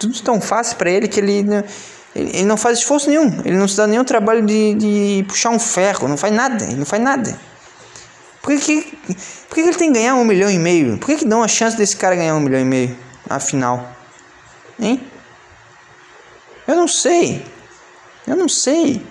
[0.00, 1.44] tudo tão fácil para ele que ele,
[2.14, 3.40] ele não faz esforço nenhum.
[3.44, 6.76] Ele não se dá nenhum trabalho de, de puxar um ferro, não faz nada, ele
[6.76, 7.36] não faz nada.
[8.40, 8.82] Por que,
[9.48, 10.98] por que ele tem que ganhar um milhão e meio?
[10.98, 12.96] Por que, que dão a chance desse cara ganhar um milhão e meio?
[13.28, 13.90] Afinal.
[14.78, 15.02] Hein?
[16.66, 17.44] Eu não sei.
[18.26, 19.04] Eu não sei.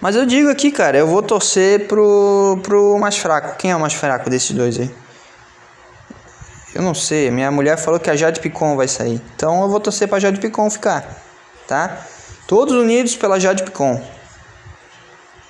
[0.00, 3.56] Mas eu digo aqui, cara, eu vou torcer pro, pro mais fraco.
[3.58, 4.90] Quem é o mais fraco desses dois aí?
[6.78, 7.28] Eu não sei.
[7.28, 9.20] Minha mulher falou que a Jade Picon vai sair.
[9.34, 11.20] Então eu vou torcer pra Jade Picon ficar.
[11.66, 12.06] Tá?
[12.46, 14.00] Todos unidos pela Jade Picon.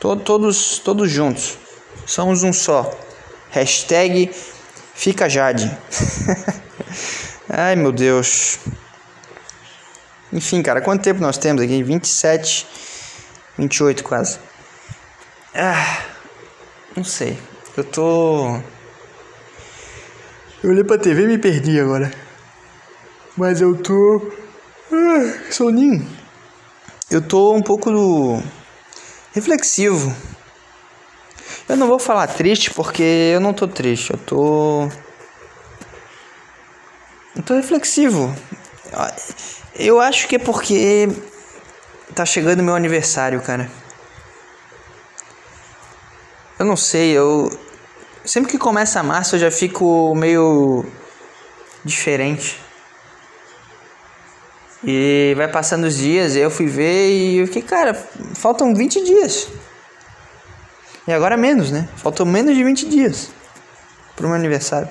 [0.01, 1.59] Todo, todos, todos juntos.
[2.07, 2.91] Somos um só.
[3.51, 4.31] Hashtag
[4.95, 5.71] fica Jade.
[7.47, 8.59] Ai meu Deus.
[10.33, 11.83] Enfim, cara, quanto tempo nós temos aqui?
[11.83, 12.67] 27,
[13.59, 14.38] 28 quase.
[15.55, 16.05] Ah,
[16.97, 17.38] não sei.
[17.77, 18.62] Eu tô.
[20.62, 22.12] Eu olhei pra TV e me perdi agora.
[23.37, 24.33] Mas eu tô.
[24.92, 26.07] Ah, soninho.
[27.11, 28.42] Eu tô um pouco do...
[29.33, 30.14] reflexivo
[31.68, 34.88] eu não vou falar triste porque eu não tô triste, eu tô.
[37.37, 38.35] Eu tô reflexivo.
[39.75, 41.09] Eu acho que é porque
[42.14, 43.71] tá chegando meu aniversário, cara.
[46.59, 47.51] Eu não sei, eu.
[48.29, 50.85] Sempre que começa março eu já fico meio
[51.83, 52.61] diferente.
[54.85, 57.95] E vai passando os dias, eu fui ver e eu fiquei, cara,
[58.35, 59.49] faltam 20 dias.
[61.07, 61.88] E agora menos, né?
[61.97, 63.31] Faltou menos de 20 dias
[64.14, 64.91] pro meu aniversário.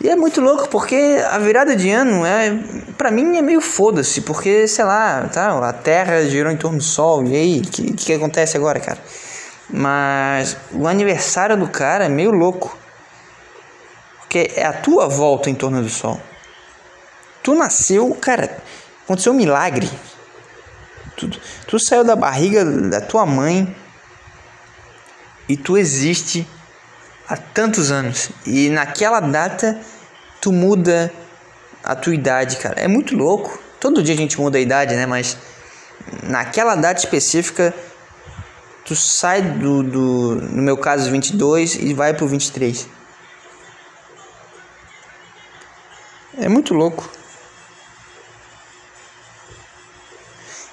[0.00, 2.58] E é muito louco porque a virada de ano é,
[2.96, 6.82] para mim é meio foda-se, porque sei lá, tá, a Terra girou em torno do
[6.82, 8.98] Sol e aí, o que, que acontece agora, cara?
[9.72, 12.76] Mas o aniversário do cara é meio louco.
[14.20, 16.20] Porque é a tua volta em torno do Sol.
[17.42, 18.58] Tu nasceu, cara,
[19.04, 19.90] aconteceu um milagre.
[21.16, 21.28] Tu,
[21.66, 23.74] tu saiu da barriga da tua mãe,
[25.50, 26.46] e tu existe
[27.28, 29.76] há tantos anos e naquela data
[30.40, 31.12] tu muda
[31.82, 32.80] a tua idade, cara.
[32.80, 33.60] É muito louco.
[33.80, 35.06] Todo dia a gente muda a idade, né?
[35.06, 35.36] Mas
[36.22, 37.74] naquela data específica
[38.84, 42.88] tu sai do, do no meu caso 22 e vai pro 23.
[46.38, 47.08] É muito louco.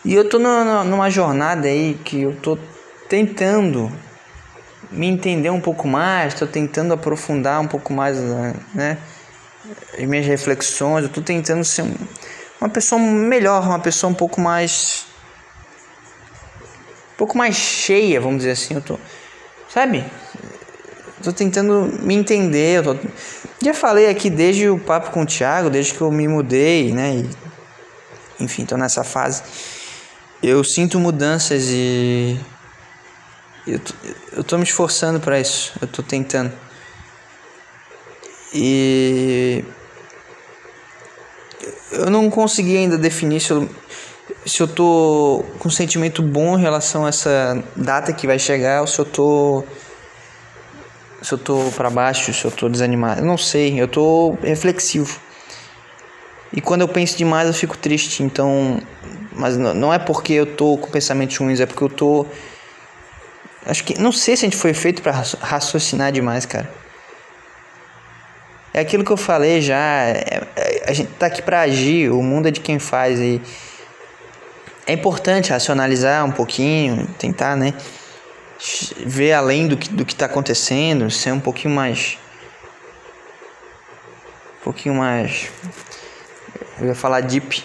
[0.06, 2.58] E eu tô numa jornada aí que eu tô
[3.10, 3.92] tentando
[4.90, 8.18] me entender um pouco mais, estou tentando aprofundar um pouco mais
[8.74, 8.98] né,
[9.98, 11.84] as minhas reflexões, eu estou tentando ser
[12.62, 15.07] uma pessoa melhor, uma pessoa um pouco mais
[17.18, 18.76] pouco mais cheia, vamos dizer assim.
[18.76, 19.00] Eu tô,
[19.68, 20.06] sabe?
[21.24, 22.84] Tô tentando me entender.
[22.84, 22.96] Tô,
[23.64, 27.16] já falei aqui desde o papo com o Thiago, desde que eu me mudei, né?
[28.40, 29.42] E, enfim, tô nessa fase.
[30.42, 32.40] Eu sinto mudanças e
[33.66, 33.94] eu tô,
[34.34, 35.74] eu tô me esforçando para isso.
[35.82, 36.54] Eu tô tentando.
[38.54, 39.66] E
[41.92, 43.70] eu não consegui ainda definir se eu,
[44.48, 48.82] se eu tô com um sentimento bom em relação a essa data que vai chegar
[48.82, 49.64] ou se eu tô
[51.22, 53.22] se eu tô para baixo, se eu tô desanimado.
[53.22, 55.20] Eu não sei, eu tô reflexivo.
[56.54, 58.80] E quando eu penso demais eu fico triste, então
[59.34, 62.26] mas não é porque eu tô com pensamentos ruins, é porque eu tô
[63.66, 66.70] acho que não sei se a gente foi feito para raciocinar demais, cara.
[68.74, 69.76] É aquilo que eu falei já.
[69.76, 73.20] É, é, a gente tá aqui para agir, o mundo é de quem faz.
[73.20, 73.42] E
[74.88, 77.74] é importante racionalizar um pouquinho, tentar, né?
[79.06, 82.18] Ver além do que, do que tá acontecendo, ser um pouquinho mais.
[84.62, 85.50] Um pouquinho mais.
[86.80, 87.64] Eu ia falar deep.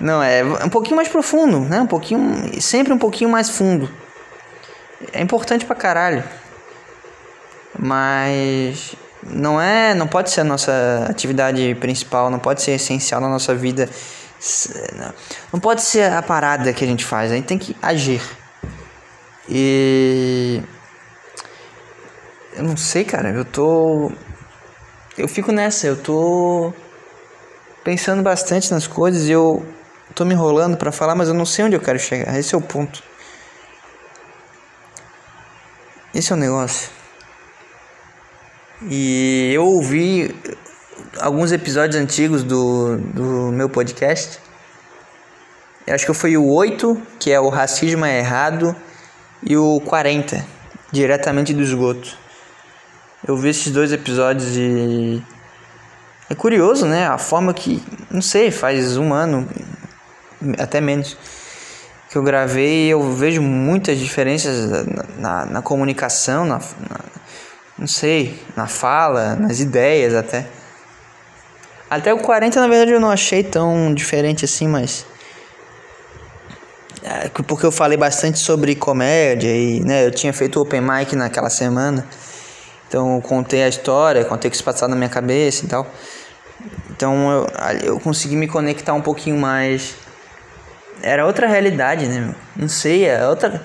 [0.00, 1.80] Não, é um pouquinho mais profundo, né?
[1.80, 2.60] Um pouquinho.
[2.60, 3.88] Sempre um pouquinho mais fundo.
[5.12, 6.24] É importante pra caralho.
[7.78, 13.28] Mas não é, não pode ser a nossa atividade principal, não pode ser essencial na
[13.28, 13.88] nossa vida.
[15.52, 18.22] Não pode ser a parada que a gente faz, a gente tem que agir.
[19.48, 20.60] E
[22.54, 24.10] eu não sei, cara, eu tô
[25.16, 26.72] eu fico nessa, eu tô
[27.84, 29.64] pensando bastante nas coisas e eu
[30.14, 32.36] tô me enrolando para falar, mas eu não sei onde eu quero chegar.
[32.38, 33.02] Esse é o ponto.
[36.14, 36.90] Esse é o negócio.
[38.90, 40.34] E eu ouvi
[41.18, 44.38] alguns episódios antigos do, do meu podcast.
[45.86, 48.74] Eu acho que foi o 8, que é o Racismo é Errado,
[49.42, 50.44] e o 40,
[50.92, 52.16] diretamente do esgoto.
[53.26, 55.22] Eu vi esses dois episódios e.
[56.30, 57.06] É curioso, né?
[57.06, 57.82] A forma que.
[58.10, 59.48] Não sei, faz um ano,
[60.58, 61.16] até menos,
[62.10, 67.00] que eu gravei eu vejo muitas diferenças na, na, na comunicação, na, na
[67.78, 70.46] não sei, na fala, nas ideias até.
[71.92, 75.04] Até o 40 na verdade eu não achei tão diferente assim, mas
[77.02, 81.50] é, porque eu falei bastante sobre comédia e né, eu tinha feito open mic naquela
[81.50, 82.06] semana.
[82.88, 85.86] Então eu contei a história, contei o que se passava na minha cabeça e tal.
[86.90, 87.46] Então eu,
[87.84, 89.94] eu consegui me conectar um pouquinho mais.
[91.02, 92.34] Era outra realidade, né?
[92.56, 93.62] Não sei, é outra.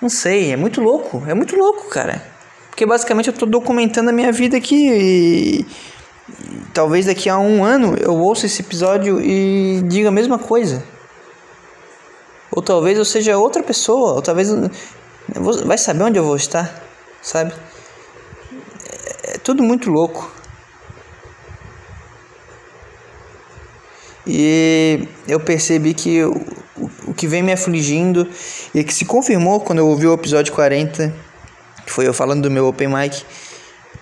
[0.00, 2.22] Não sei, é muito louco, é muito louco, cara.
[2.70, 5.66] Porque basicamente eu estou documentando a minha vida aqui e,
[6.72, 10.82] talvez daqui a um ano eu ouça esse episódio e diga a mesma coisa.
[12.50, 14.48] Ou talvez eu seja outra pessoa, ou talvez
[15.34, 16.82] vou, vai saber onde eu vou estar,
[17.20, 17.52] sabe?
[19.22, 20.30] É, é tudo muito louco.
[24.26, 26.40] E eu percebi que o,
[27.06, 28.28] o que vem me afligindo
[28.74, 31.26] e que se confirmou quando eu ouvi o episódio 40
[31.86, 33.24] que foi eu falando do meu open mic,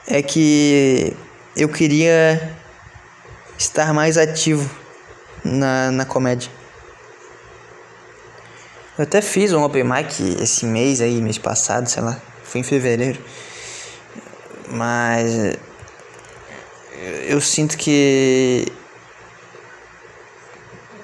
[0.09, 1.15] é que
[1.57, 2.57] eu queria
[3.57, 4.69] estar mais ativo
[5.45, 6.51] na, na comédia.
[8.99, 12.64] Eu até fiz um open mic esse mês aí, mês passado, sei lá, foi em
[12.64, 13.21] fevereiro.
[14.69, 15.57] Mas
[17.27, 18.67] eu sinto que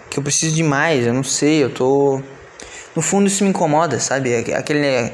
[0.09, 2.21] que eu preciso de mais, eu não sei, eu tô
[2.97, 4.35] no fundo isso me incomoda, sabe?
[4.35, 5.13] Aquele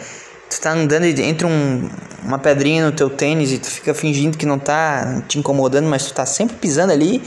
[0.56, 1.88] tu tá andando entre um,
[2.24, 6.06] uma pedrinha no teu tênis e tu fica fingindo que não tá te incomodando, mas
[6.06, 7.22] tu tá sempre pisando ali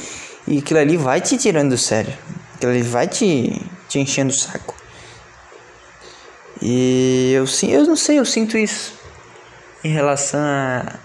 [0.48, 2.12] e aquilo ali vai te tirando do sério.
[2.56, 4.76] Aquilo ali vai te, te enchendo o saco.
[6.62, 8.94] E eu, eu não sei, eu sinto isso
[9.84, 10.96] em relação a,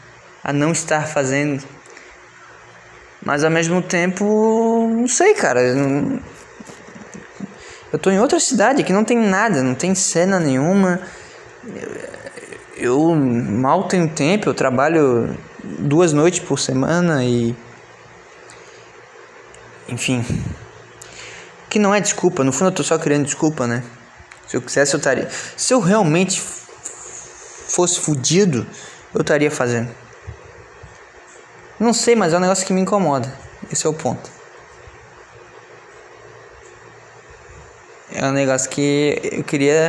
[0.43, 1.63] a não estar fazendo.
[3.23, 5.61] Mas ao mesmo tempo, não sei, cara.
[5.61, 6.19] Eu,
[7.93, 11.01] eu tô em outra cidade que não tem nada, não tem cena nenhuma
[12.77, 17.55] eu mal tenho tempo, eu trabalho duas noites por semana e.
[19.89, 20.24] Enfim.
[21.68, 23.82] Que não é desculpa, no fundo eu tô só criando desculpa, né?
[24.47, 25.28] Se eu quisesse, eu estaria.
[25.57, 28.66] Se eu realmente fosse fudido,
[29.14, 29.89] eu estaria fazendo.
[31.78, 33.32] Não sei, mas é um negócio que me incomoda.
[33.70, 34.30] Esse é o ponto.
[38.12, 39.89] É um negócio que eu queria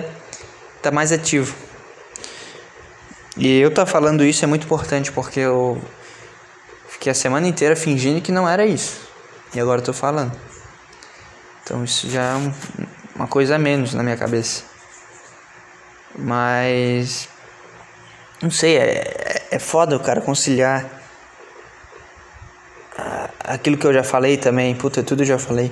[0.77, 1.64] estar tá mais ativo.
[3.37, 5.81] E eu tá falando isso é muito importante porque eu
[6.87, 9.01] fiquei a semana inteira fingindo que não era isso.
[9.53, 10.31] E agora eu tô falando.
[11.63, 12.53] Então isso já é
[13.15, 14.63] uma coisa a menos na minha cabeça.
[16.17, 17.27] Mas.
[18.41, 20.95] Não sei, é, é foda o cara conciliar
[23.47, 25.71] aquilo que eu já falei também, puta, tudo eu já falei.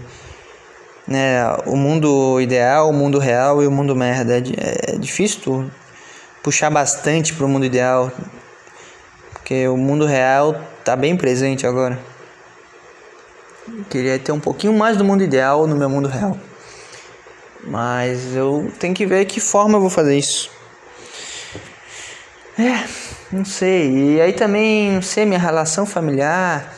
[1.06, 4.38] Né, o mundo ideal, o mundo real e o mundo merda.
[4.38, 5.72] É, é difícil tu
[6.44, 8.12] puxar bastante pro mundo ideal,
[9.32, 11.98] porque o mundo real tá bem presente agora.
[13.90, 16.38] queria ter um pouquinho mais do mundo ideal no meu mundo real.
[17.66, 20.52] Mas eu tenho que ver que forma eu vou fazer isso.
[22.60, 22.84] É,
[23.32, 24.16] não sei.
[24.16, 26.74] E aí também, não sei, minha relação familiar.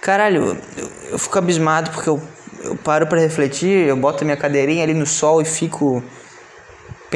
[0.00, 2.22] Caralho, eu, eu fico abismado porque eu,
[2.62, 6.02] eu paro para refletir, eu boto minha cadeirinha ali no sol e fico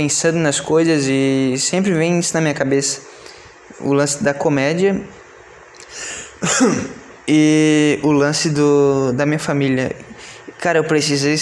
[0.01, 3.03] pensando nas coisas e sempre vem isso na minha cabeça.
[3.80, 4.98] O lance da comédia
[7.28, 9.94] e o lance do, da minha família.
[10.59, 11.36] Cara, eu precisei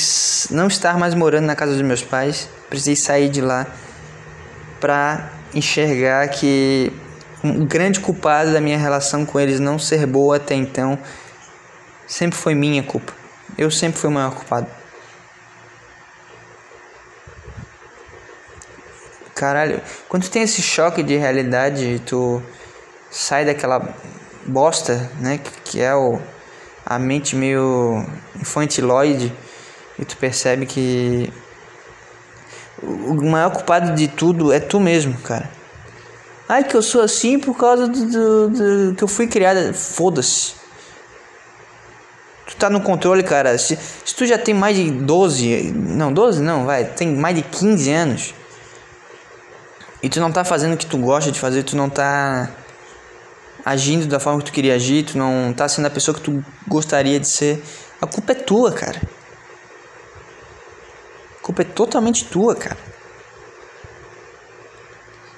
[0.51, 3.65] não estar mais morando na casa dos meus pais, precisei sair de lá
[4.81, 6.93] pra enxergar que
[7.45, 10.99] um grande culpado da minha relação com eles não ser boa até então
[12.09, 13.13] sempre foi minha culpa.
[13.57, 14.78] Eu sempre fui o maior culpado.
[19.39, 22.43] Caralho, quando tu tem esse choque de realidade, tu
[23.09, 23.95] sai daquela
[24.45, 26.19] bosta, né, que é o
[26.85, 29.33] a mente meio infantiloide
[29.97, 31.33] e tu percebe que
[32.83, 35.49] o maior culpado de tudo é tu mesmo, cara.
[36.49, 38.49] Ai, que eu sou assim por causa do, do,
[38.89, 39.73] do que eu fui criada.
[39.73, 40.55] Foda-se.
[42.45, 43.57] Tu tá no controle, cara.
[43.57, 47.43] Se, se tu já tem mais de 12, não, 12 não, vai, tem mais de
[47.43, 48.35] 15 anos.
[50.03, 52.51] E tu não tá fazendo o que tu gosta de fazer, tu não tá
[53.65, 56.45] agindo da forma que tu queria agir, tu não tá sendo a pessoa que tu
[56.67, 57.63] gostaria de ser,
[58.01, 59.01] a culpa é tua, cara.
[61.39, 62.79] A culpa é totalmente tua, cara.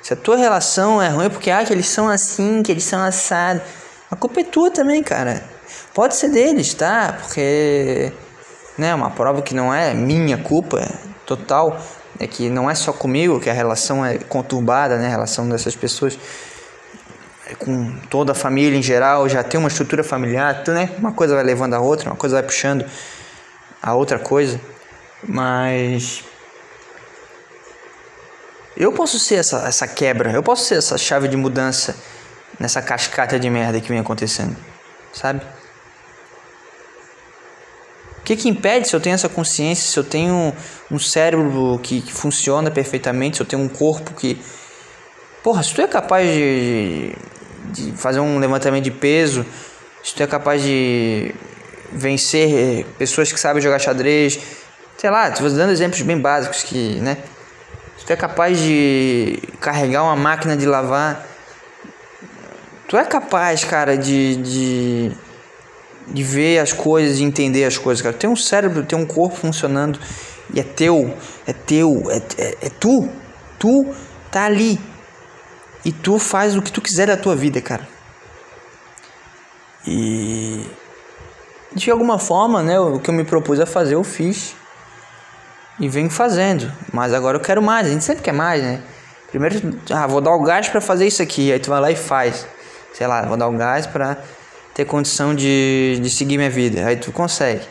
[0.03, 2.85] Se a tua relação é ruim é porque ah, que eles são assim, que eles
[2.85, 3.63] são assados.
[4.11, 5.43] A culpa é tua também, cara.
[5.95, 7.17] Pode ser deles, tá?
[7.21, 8.13] Porque
[8.77, 10.85] né, uma prova que não é minha culpa
[11.25, 11.81] total,
[12.21, 15.75] é que não é só comigo que a relação é conturbada, né, a relação dessas
[15.75, 16.19] pessoas
[17.59, 20.91] com toda a família em geral, já tem uma estrutura familiar, né?
[20.99, 22.85] Uma coisa vai levando a outra, uma coisa vai puxando
[23.83, 24.61] a outra coisa.
[25.27, 26.23] Mas
[28.77, 31.97] eu posso ser essa, essa quebra, eu posso ser essa chave de mudança
[32.59, 34.57] nessa cascata de merda que vem acontecendo,
[35.13, 35.41] sabe?
[38.31, 40.55] Que, que impede se eu tenho essa consciência, se eu tenho
[40.89, 44.41] um cérebro que, que funciona perfeitamente, se eu tenho um corpo que.
[45.43, 47.13] Porra, se tu é capaz de,
[47.73, 49.45] de fazer um levantamento de peso,
[50.05, 51.35] se tu é capaz de
[51.93, 54.39] vencer pessoas que sabem jogar xadrez,
[54.97, 57.17] sei lá, estou dando exemplos bem básicos que, né?
[57.99, 61.27] Se tu é capaz de carregar uma máquina de lavar,
[62.87, 65.13] tu é capaz, cara, de, de,
[66.11, 68.15] de ver as coisas, de entender as coisas, cara.
[68.15, 69.99] Tem um cérebro, tem um corpo funcionando
[70.53, 73.09] e é teu, é teu, é, é, é tu,
[73.59, 73.87] tu
[74.31, 74.79] tá ali,
[75.85, 77.89] e tu faz o que tu quiser da tua vida, cara.
[79.87, 80.67] E
[81.73, 84.55] de alguma forma, né, o que eu me propus a fazer, eu fiz.
[85.79, 87.87] E venho fazendo, mas agora eu quero mais.
[87.87, 88.83] A gente sempre quer mais, né?
[89.31, 91.97] Primeiro, ah, vou dar o gás para fazer isso aqui, aí tu vai lá e
[91.97, 92.47] faz.
[92.93, 94.19] Sei lá, vou dar o gás para
[94.75, 96.87] ter condição de, de seguir minha vida.
[96.87, 97.63] Aí tu consegue.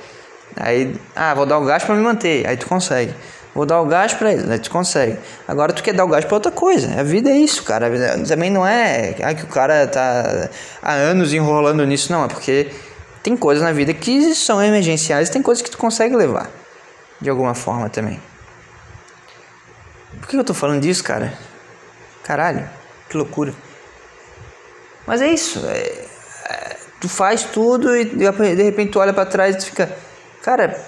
[0.55, 2.47] Aí, ah, vou dar o gás para me manter.
[2.47, 3.13] Aí tu consegue.
[3.53, 4.57] Vou dar o gás para ele, né?
[4.57, 5.17] Tu consegue.
[5.47, 6.99] Agora tu quer dar o gás para outra coisa.
[6.99, 7.87] A vida é isso, cara.
[7.87, 10.49] A vida também não é ah, que o cara tá
[10.81, 12.25] há anos enrolando nisso, não.
[12.25, 12.71] É porque
[13.23, 16.49] tem coisas na vida que são emergenciais, tem coisas que tu consegue levar
[17.19, 18.21] de alguma forma também.
[20.19, 21.33] Por que eu tô falando disso, cara?
[22.23, 22.69] Caralho,
[23.09, 23.53] que loucura.
[25.05, 25.65] Mas é isso.
[25.67, 26.05] É,
[26.99, 29.95] tu faz tudo e de repente tu olha para trás e tu fica,
[30.41, 30.79] cara,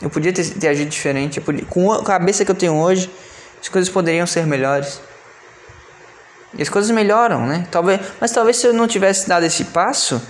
[0.00, 1.40] eu podia ter, ter agido diferente.
[1.40, 3.10] Podia, com a cabeça que eu tenho hoje,
[3.60, 5.00] as coisas poderiam ser melhores.
[6.56, 7.66] E as coisas melhoram, né?
[7.70, 10.22] Talvez, mas talvez se eu não tivesse dado esse passo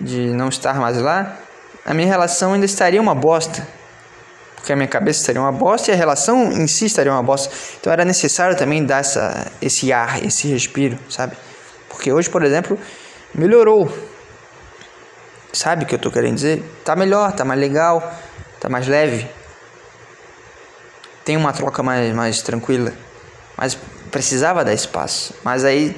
[0.00, 1.36] de não estar mais lá,
[1.84, 3.66] a minha relação ainda estaria uma bosta.
[4.54, 7.52] Porque a minha cabeça estaria uma bosta e a relação em si estaria uma bosta.
[7.80, 11.36] Então era necessário também dar essa, esse ar, esse respiro, sabe?
[11.88, 12.78] Porque hoje, por exemplo,
[13.34, 13.90] melhorou.
[15.52, 16.62] Sabe o que eu tô querendo dizer?
[16.84, 18.12] Tá melhor, tá mais legal
[18.62, 19.28] tá mais leve,
[21.24, 22.92] tem uma troca mais, mais tranquila,
[23.56, 23.76] mas
[24.08, 25.34] precisava dar espaço.
[25.42, 25.96] Mas aí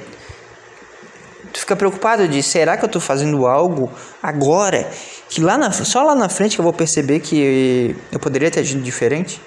[1.53, 4.89] tu fica preocupado de será que eu estou fazendo algo agora
[5.29, 8.61] que lá na, só lá na frente que eu vou perceber que eu poderia ter
[8.61, 9.39] agido diferente?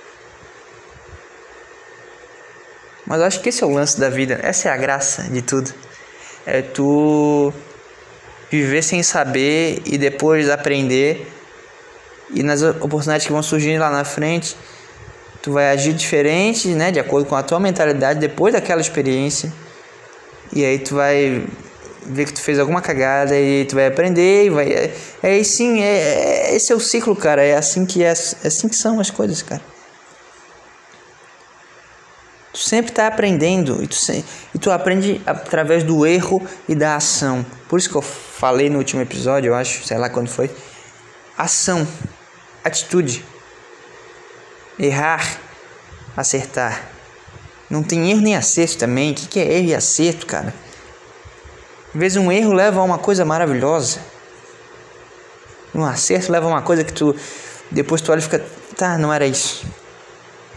[3.05, 5.43] Mas eu acho que esse é o lance da vida, essa é a graça de
[5.43, 5.74] tudo.
[6.47, 7.53] É tu
[8.51, 11.27] viver sem saber e depois aprender
[12.35, 14.57] e nas oportunidades que vão surgindo lá na frente,
[15.43, 19.53] tu vai agir diferente, né, de acordo com a tua mentalidade depois daquela experiência.
[20.53, 21.47] E aí tu vai
[22.05, 25.83] ver que tu fez alguma cagada e tu vai aprender e vai é, é sim,
[25.83, 29.01] é, é, esse é o ciclo, cara, é assim que é, é assim que são
[29.01, 29.61] as coisas, cara.
[32.53, 33.97] Tu sempre está aprendendo e tu,
[34.55, 37.45] e tu aprende através do erro e da ação.
[37.69, 38.03] Por isso que eu
[38.39, 40.49] falei no último episódio, eu acho, sei lá quando foi.
[41.36, 41.86] Ação,
[42.64, 43.24] atitude.
[44.78, 45.41] Errar,
[46.16, 46.89] acertar.
[47.68, 49.11] Não tem erro nem acerto também.
[49.11, 50.55] O que, é erro e acerto, cara?
[51.93, 53.99] Às vezes um erro leva a uma coisa maravilhosa.
[55.74, 57.16] Um acerto leva a uma coisa que tu
[57.70, 58.43] depois tu olha e fica,
[58.76, 59.66] tá, não era isso.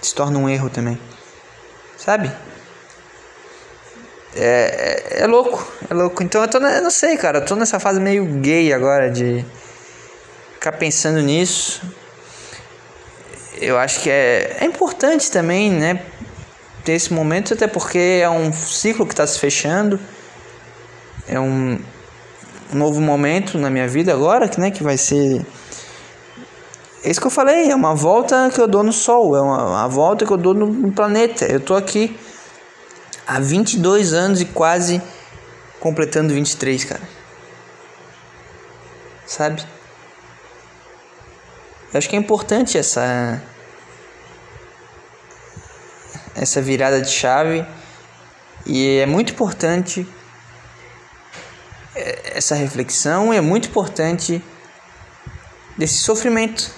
[0.01, 0.99] Se torna um erro também.
[1.97, 2.32] Sabe?
[4.36, 6.23] É, é, é, louco, é louco.
[6.23, 9.45] Então eu tô, eu não sei, cara, eu tô nessa fase meio gay agora de
[10.53, 11.82] ficar pensando nisso.
[13.59, 16.03] Eu acho que é, é importante também, né,
[16.84, 19.99] ter esse momento, até porque é um ciclo que está se fechando.
[21.27, 21.79] É um
[22.73, 25.45] novo momento na minha vida agora, que, né, que vai ser
[27.03, 29.69] é isso que eu falei, é uma volta que eu dou no Sol, é uma,
[29.69, 31.45] uma volta que eu dou no, no planeta.
[31.45, 32.15] Eu tô aqui
[33.26, 35.01] há 22 anos e quase
[35.80, 37.01] completando 23, cara.
[39.26, 39.63] Sabe?
[41.93, 43.41] Eu acho que é importante essa
[46.34, 47.65] essa virada de chave
[48.65, 50.07] e é muito importante
[51.93, 54.41] é, essa reflexão é muito importante
[55.78, 56.72] desse sofrimento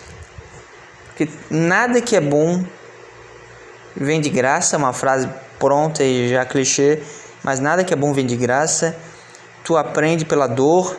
[1.08, 2.66] porque nada que é bom
[3.96, 5.30] vem de graça, uma frase
[5.64, 7.00] pronta e já clichê,
[7.42, 8.94] mas nada que é bom vem de graça.
[9.64, 10.98] Tu aprende pela dor.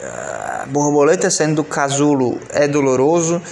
[0.00, 3.42] A borboleta saindo do casulo é doloroso.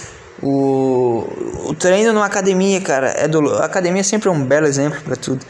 [0.41, 1.27] O,
[1.65, 3.61] o treino numa academia, cara, é doloroso.
[3.61, 5.45] A academia é sempre um belo exemplo para tudo.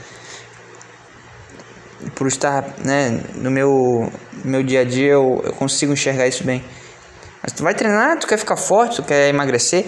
[2.15, 4.11] Por estar, né, no meu,
[4.43, 6.63] meu dia a dia eu, eu consigo enxergar isso bem.
[7.43, 9.85] Mas tu vai treinar, tu quer ficar forte, tu quer emagrecer,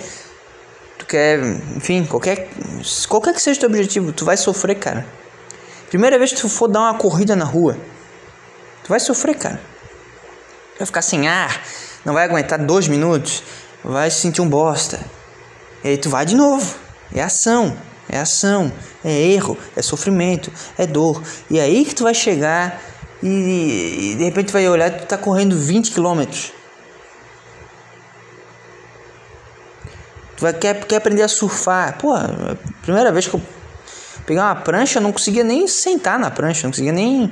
[1.11, 1.39] quer,
[1.75, 2.49] enfim, qualquer
[3.09, 5.05] qualquer que seja o teu objetivo, tu vai sofrer, cara.
[5.89, 7.77] Primeira vez que tu for dar uma corrida na rua,
[8.81, 9.59] tu vai sofrer, cara.
[10.77, 11.61] Vai ficar sem ar,
[12.05, 13.43] não vai aguentar dois minutos,
[13.83, 14.99] vai se sentir um bosta.
[15.83, 16.79] E aí tu vai de novo.
[17.13, 18.71] É ação, é ação,
[19.03, 21.21] é erro, é sofrimento, é dor.
[21.49, 22.81] E aí que tu vai chegar
[23.21, 26.53] e, e de repente tu vai olhar, tu tá correndo 20 quilômetros.
[30.41, 31.97] Vai, quer, quer aprender a surfar.
[31.97, 32.13] Pô,
[32.81, 33.41] primeira vez que eu
[34.25, 37.31] peguei uma prancha, eu não conseguia nem sentar na prancha, não conseguia nem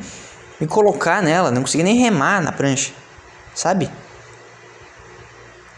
[0.59, 2.91] me colocar nela, não conseguia nem remar na prancha.
[3.55, 3.89] Sabe?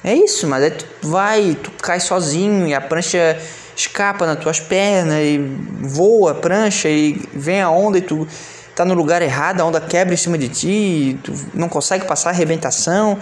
[0.03, 3.39] É isso, mas aí tu vai, tu cai sozinho e a prancha
[3.75, 5.37] escapa nas tuas pernas e
[5.81, 8.27] voa a prancha e vem a onda e tu
[8.75, 12.29] tá no lugar errado, a onda quebra em cima de ti, tu não consegue passar
[12.29, 13.17] a arrebentação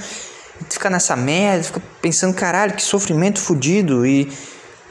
[0.66, 4.32] tu fica nessa merda, fica pensando, caralho, que sofrimento fodido e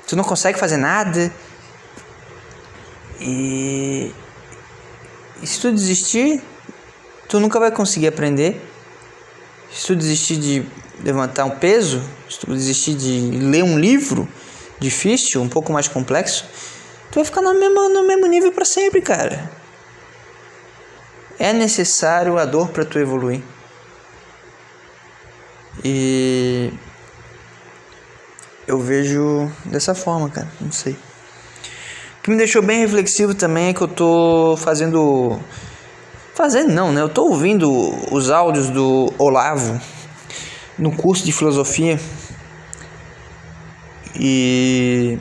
[0.07, 1.31] tu não consegue fazer nada.
[3.21, 4.13] E,
[5.43, 6.43] e se tu desistir,
[7.29, 8.65] tu nunca vai conseguir aprender.
[9.71, 10.67] Se tu desistir de
[11.05, 14.27] levantar um peso, se tu desistir de ler um livro
[14.79, 16.47] difícil, um pouco mais complexo,
[17.11, 19.51] tu vai ficar no mesmo, no mesmo nível para sempre, cara.
[21.39, 23.43] É necessário a dor para tu evoluir.
[25.85, 26.73] E
[28.67, 30.93] eu vejo dessa forma, cara, não sei.
[30.93, 35.41] O que me deixou bem reflexivo também é que eu tô fazendo
[36.35, 37.01] fazendo não, né?
[37.01, 37.69] Eu tô ouvindo
[38.13, 39.81] os áudios do Olavo
[40.79, 41.99] no curso de filosofia.
[44.15, 45.19] E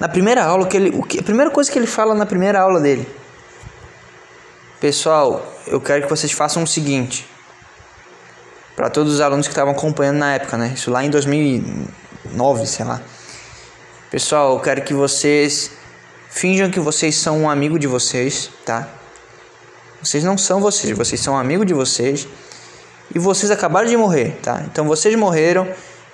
[0.00, 2.60] na primeira aula que ele, o que, a primeira coisa que ele fala na primeira
[2.60, 3.06] aula dele.
[4.80, 7.29] Pessoal, eu quero que vocês façam o seguinte:
[8.80, 10.72] para todos os alunos que estavam acompanhando na época, né?
[10.74, 12.98] Isso lá em 2009, sei lá.
[14.10, 15.70] Pessoal, eu quero que vocês
[16.30, 18.88] finjam que vocês são um amigo de vocês, tá?
[20.02, 22.26] Vocês não são vocês, vocês são um amigo de vocês
[23.14, 24.62] e vocês acabaram de morrer, tá?
[24.64, 25.68] Então vocês morreram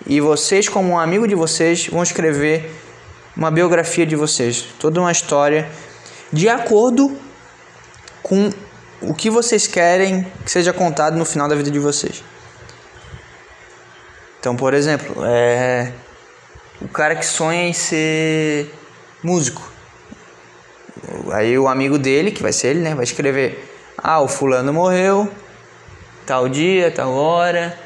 [0.05, 2.69] e vocês, como um amigo de vocês, vão escrever
[3.37, 5.71] uma biografia de vocês, toda uma história
[6.33, 7.17] de acordo
[8.25, 8.51] com
[9.01, 12.25] o que vocês querem que seja contado no final da vida de vocês.
[14.47, 15.91] Então, por exemplo, é
[16.81, 18.73] o cara que sonha em ser
[19.21, 19.61] músico.
[21.33, 22.95] Aí o amigo dele, que vai ser ele, né?
[22.95, 23.69] Vai escrever:
[23.99, 25.29] Ah, o fulano morreu,
[26.25, 27.77] tal dia, tal hora.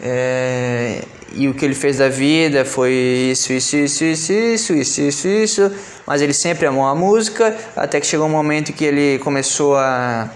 [0.00, 1.02] É,
[1.34, 2.92] e o que ele fez da vida foi
[3.32, 5.72] isso, isso, isso, isso, isso, isso, isso, isso.
[6.06, 10.30] Mas ele sempre amou a música, até que chegou um momento que ele começou a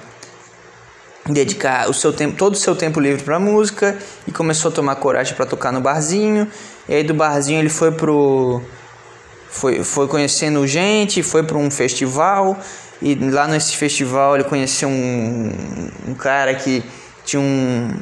[1.26, 3.96] dedicar o seu tempo, todo o seu tempo livre para música
[4.26, 6.48] e começou a tomar coragem para tocar no barzinho.
[6.88, 8.60] E aí do barzinho ele foi pro
[9.48, 12.58] foi, foi conhecendo gente, foi para um festival
[13.00, 15.52] e lá nesse festival ele conheceu um,
[16.08, 16.82] um cara que
[17.24, 17.94] tinha um,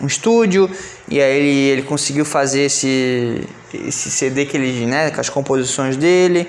[0.00, 0.70] um estúdio
[1.08, 5.96] e aí ele, ele conseguiu fazer esse, esse CD que ele, né, com as composições
[5.96, 6.48] dele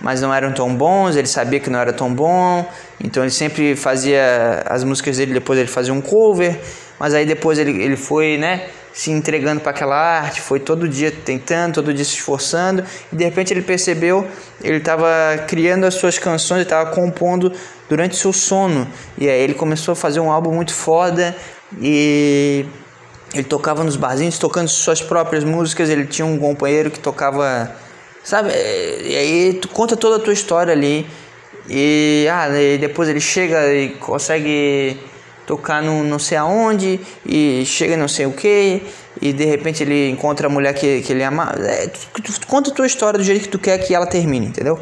[0.00, 2.66] mas não eram tão bons, ele sabia que não era tão bom,
[3.02, 6.58] então ele sempre fazia as músicas dele, depois ele fazia um cover,
[6.98, 11.10] mas aí depois ele, ele foi, né, se entregando para aquela arte, foi todo dia
[11.10, 14.26] tentando, todo dia se esforçando, e de repente ele percebeu,
[14.62, 15.08] ele estava
[15.46, 17.52] criando as suas canções, estava compondo
[17.88, 18.86] durante seu sono,
[19.16, 21.34] e aí ele começou a fazer um álbum muito foda,
[21.80, 22.66] e
[23.32, 27.70] ele tocava nos barzinhos, tocando suas próprias músicas, ele tinha um companheiro que tocava
[28.22, 28.50] Sabe?
[28.50, 31.06] E aí tu conta toda a tua história ali.
[31.72, 34.98] E, ah, e depois ele chega e consegue
[35.46, 38.82] tocar no não sei aonde e chega não sei o que
[39.22, 41.54] e de repente ele encontra a mulher que, que ele ama.
[41.58, 44.06] É, tu, tu, tu, conta a tua história do jeito que tu quer que ela
[44.06, 44.80] termine, entendeu?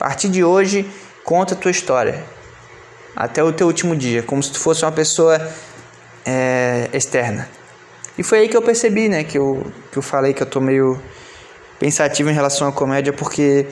[0.00, 0.84] A partir de hoje,
[1.22, 2.24] conta a tua história.
[3.14, 5.40] Até o teu último dia, como se tu fosse uma pessoa
[6.26, 7.48] é, externa.
[8.18, 10.60] E foi aí que eu percebi, né, que eu, que eu falei que eu tô
[10.60, 11.00] meio
[11.78, 13.66] pensativo em relação à comédia, porque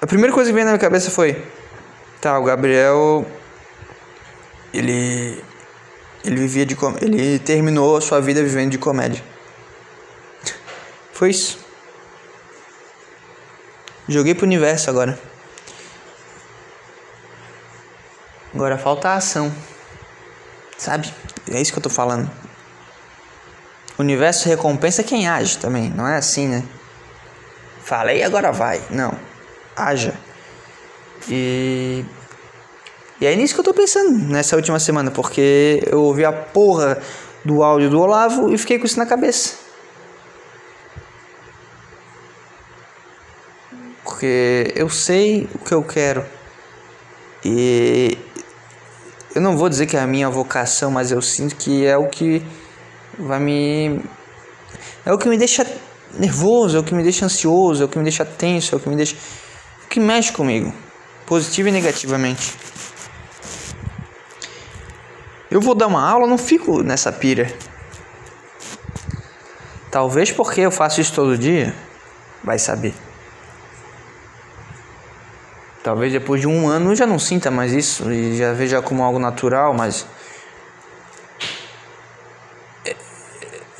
[0.00, 1.44] a primeira coisa que veio na minha cabeça foi:
[2.20, 3.26] tá, o Gabriel
[4.72, 5.42] ele
[6.24, 9.22] ele vivia de ele terminou a sua vida vivendo de comédia.
[11.12, 11.58] Foi isso.
[14.08, 15.18] Joguei pro universo agora.
[18.54, 19.54] Agora falta a ação.
[20.76, 21.12] Sabe?
[21.50, 22.30] É isso que eu tô falando.
[23.98, 26.64] O universo recompensa quem age também, não é assim, né?
[27.84, 28.80] Falei agora vai.
[28.90, 29.29] Não.
[29.80, 30.14] Haja.
[31.28, 32.04] E.
[33.20, 36.98] E é nisso que eu tô pensando nessa última semana, porque eu ouvi a porra
[37.44, 39.56] do áudio do Olavo e fiquei com isso na cabeça.
[44.02, 46.24] Porque eu sei o que eu quero.
[47.44, 48.18] E
[49.34, 52.08] eu não vou dizer que é a minha vocação, mas eu sinto que é o
[52.08, 52.42] que
[53.18, 54.00] vai me.
[55.04, 55.66] É o que me deixa
[56.18, 58.80] nervoso, é o que me deixa ansioso, é o que me deixa tenso, é o
[58.80, 59.16] que me deixa.
[59.90, 60.72] É que mexe comigo,
[61.26, 62.54] positivo e negativamente.
[65.50, 67.52] Eu vou dar uma aula, não fico nessa pira.
[69.90, 71.74] Talvez porque eu faço isso todo dia,
[72.44, 72.94] vai saber.
[75.82, 79.02] Talvez depois de um ano eu já não sinta mais isso e já veja como
[79.02, 80.06] algo natural, mas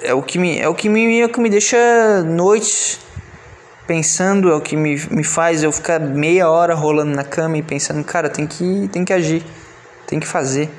[0.03, 1.77] é o que me é o que me, é o que me deixa
[2.25, 2.99] noites
[3.91, 7.63] pensando, é o que me, me faz eu ficar meia hora rolando na cama e
[7.63, 9.45] pensando, cara, tem que tem que agir,
[10.07, 10.71] tem que fazer.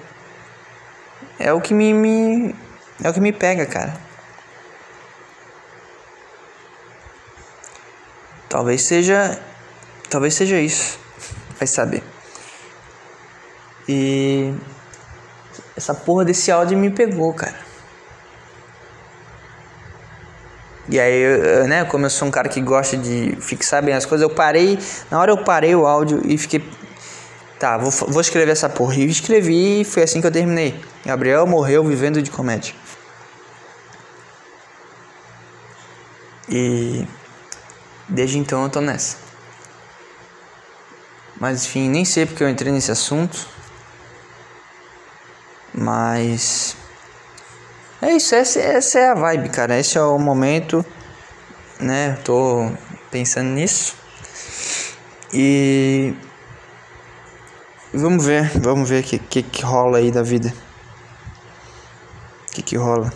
[1.38, 2.56] É o que me, me
[3.04, 3.94] é o que me pega, cara.
[8.48, 9.38] Talvez seja
[10.10, 10.98] talvez seja isso.
[11.60, 12.02] Vai saber.
[13.90, 14.54] E
[15.76, 17.71] essa porra desse áudio me pegou, cara.
[20.92, 24.28] E aí, né, como eu sou um cara que gosta de fixar bem as coisas,
[24.28, 24.78] eu parei,
[25.10, 26.62] na hora eu parei o áudio e fiquei,
[27.58, 28.96] tá, vou, vou escrever essa porra.
[28.96, 30.84] E escrevi e foi assim que eu terminei.
[31.06, 32.76] Gabriel morreu vivendo de comédia.
[36.50, 37.08] E
[38.10, 39.16] desde então eu tô nessa.
[41.40, 43.48] Mas enfim, nem sei porque eu entrei nesse assunto.
[45.74, 46.76] Mas
[48.02, 49.78] é isso, essa, essa é a vibe, cara.
[49.78, 50.84] Esse é o momento,
[51.80, 52.18] né?
[52.24, 52.72] Tô
[53.12, 53.96] pensando nisso.
[55.34, 56.14] E
[57.94, 60.52] vamos ver, vamos ver o que, que, que rola aí da vida.
[62.50, 63.14] O que, que rola?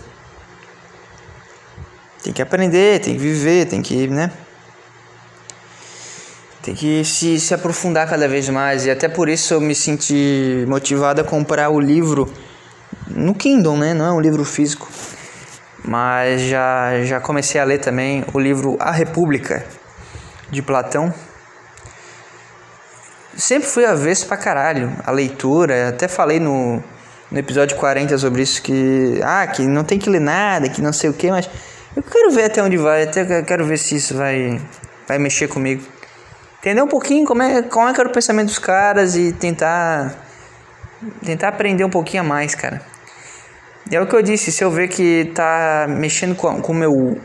[2.23, 4.31] Tem que aprender, tem que viver, tem que, né?
[6.61, 8.85] Tem que se, se aprofundar cada vez mais.
[8.85, 12.31] E até por isso eu me senti motivado a comprar o livro
[13.15, 13.93] no Kindle, né?
[13.93, 14.87] Não é um livro físico.
[15.83, 19.65] Mas já, já comecei a ler também o livro A República,
[20.49, 21.13] de Platão.
[23.37, 26.81] Sempre fui avesso pra caralho a leitura, até falei no,
[27.29, 30.93] no episódio 40 sobre isso, que, ah, que não tem que ler nada, que não
[30.93, 31.49] sei o que, mas
[31.95, 34.59] eu quero ver até onde vai, até quero ver se isso vai,
[35.07, 35.83] vai mexer comigo.
[36.59, 40.15] entender um pouquinho como é, como é que era o pensamento dos caras e tentar
[41.23, 42.81] tentar aprender um pouquinho a mais, cara.
[43.91, 47.19] E é o que eu disse, se eu ver que tá mexendo com o meu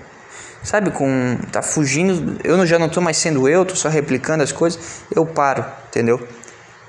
[0.62, 4.52] sabe, com tá fugindo, eu já não tô mais sendo eu, tô só replicando as
[4.52, 6.20] coisas, eu paro, entendeu?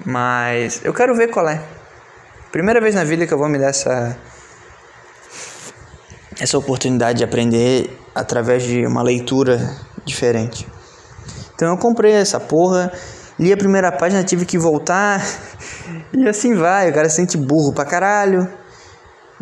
[0.05, 1.61] Mas eu quero ver qual é.
[2.51, 4.17] Primeira vez na vida que eu vou me dar essa
[6.39, 10.67] essa oportunidade de aprender através de uma leitura diferente.
[11.53, 12.91] Então eu comprei essa porra,
[13.39, 15.23] li a primeira página, tive que voltar
[16.11, 16.89] e assim vai.
[16.89, 18.51] O cara se sente burro pra caralho,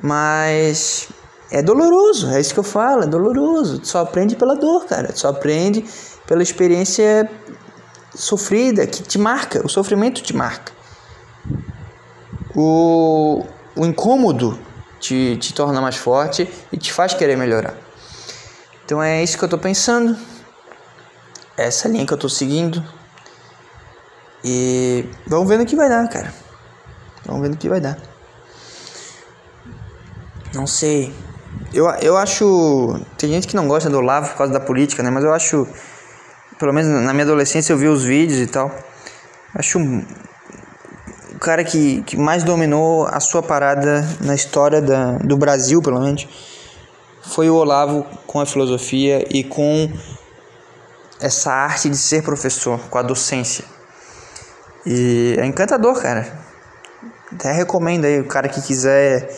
[0.02, 1.10] mas
[1.52, 3.80] é doloroso, é isso que eu falo, é doloroso.
[3.80, 5.12] Tu só aprende pela dor, cara.
[5.12, 5.84] Tu só aprende
[6.28, 7.30] pela experiência
[8.14, 10.72] sofrida que te marca, o sofrimento te marca.
[12.56, 13.46] O,
[13.76, 14.60] o incômodo
[15.00, 17.76] te, te torna mais forte e te faz querer melhorar.
[18.86, 20.18] Então é isso que eu estou pensando,
[21.58, 22.84] é essa linha que eu estou seguindo.
[24.44, 26.34] E vamos ver no que vai dar, cara.
[27.26, 28.09] Vamos ver no que vai dar.
[30.54, 31.14] Não sei.
[31.74, 33.00] Eu, eu acho.
[33.18, 35.10] Tem gente que não gosta do Olavo por causa da política, né?
[35.10, 35.68] Mas eu acho.
[36.58, 38.72] Pelo menos na minha adolescência eu vi os vídeos e tal.
[39.56, 45.82] Acho o cara que, que mais dominou a sua parada na história da, do Brasil,
[45.82, 46.28] pelo menos,
[47.22, 49.90] foi o Olavo com a filosofia e com
[51.22, 53.64] essa arte de ser professor, com a docência.
[54.86, 56.28] E é encantador, cara.
[57.32, 59.30] Até recomendo aí o cara que quiser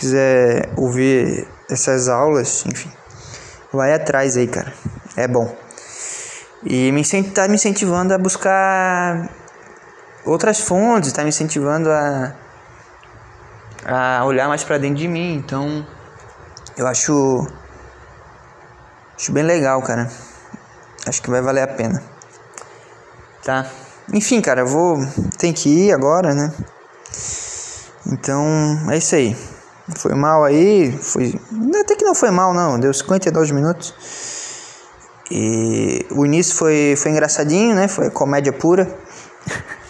[0.00, 2.90] quiser ouvir essas aulas, enfim,
[3.72, 4.72] vai atrás aí, cara.
[5.16, 5.54] É bom.
[6.64, 9.30] E me tá me incentivando a buscar
[10.24, 12.34] outras fontes, está me incentivando a,
[13.86, 15.34] a olhar mais para dentro de mim.
[15.34, 15.86] Então,
[16.76, 17.46] eu acho,
[19.16, 20.10] acho bem legal, cara.
[21.06, 22.02] Acho que vai valer a pena.
[23.44, 23.66] Tá?
[24.12, 24.98] Enfim, cara, eu vou.
[25.38, 26.52] Tem que ir agora, né?
[28.06, 28.44] Então,
[28.90, 29.36] é isso aí.
[29.96, 30.92] Foi mal aí.
[30.92, 31.34] Foi.
[31.80, 32.78] Até que não foi mal, não.
[32.78, 33.94] Deu 52 minutos.
[35.30, 37.88] E o início foi, foi engraçadinho, né?
[37.88, 38.88] Foi comédia pura.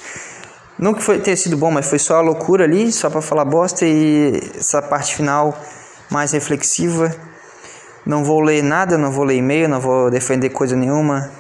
[0.97, 3.85] Que foi ter sido bom, mas foi só a loucura ali, só para falar bosta
[3.85, 5.55] e essa parte final
[6.11, 7.15] mais reflexiva.
[8.07, 11.31] Não vou ler nada, não vou ler e-mail, não vou defender coisa nenhuma.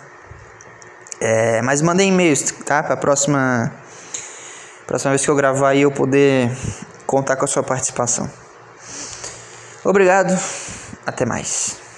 [1.18, 2.82] É, mas mandei e-mails, tá?
[2.82, 3.72] Para próxima
[4.86, 6.50] próxima vez que eu gravar aí eu poder
[7.06, 8.28] contar com a sua participação.
[9.84, 10.38] Obrigado,
[11.06, 11.89] até mais.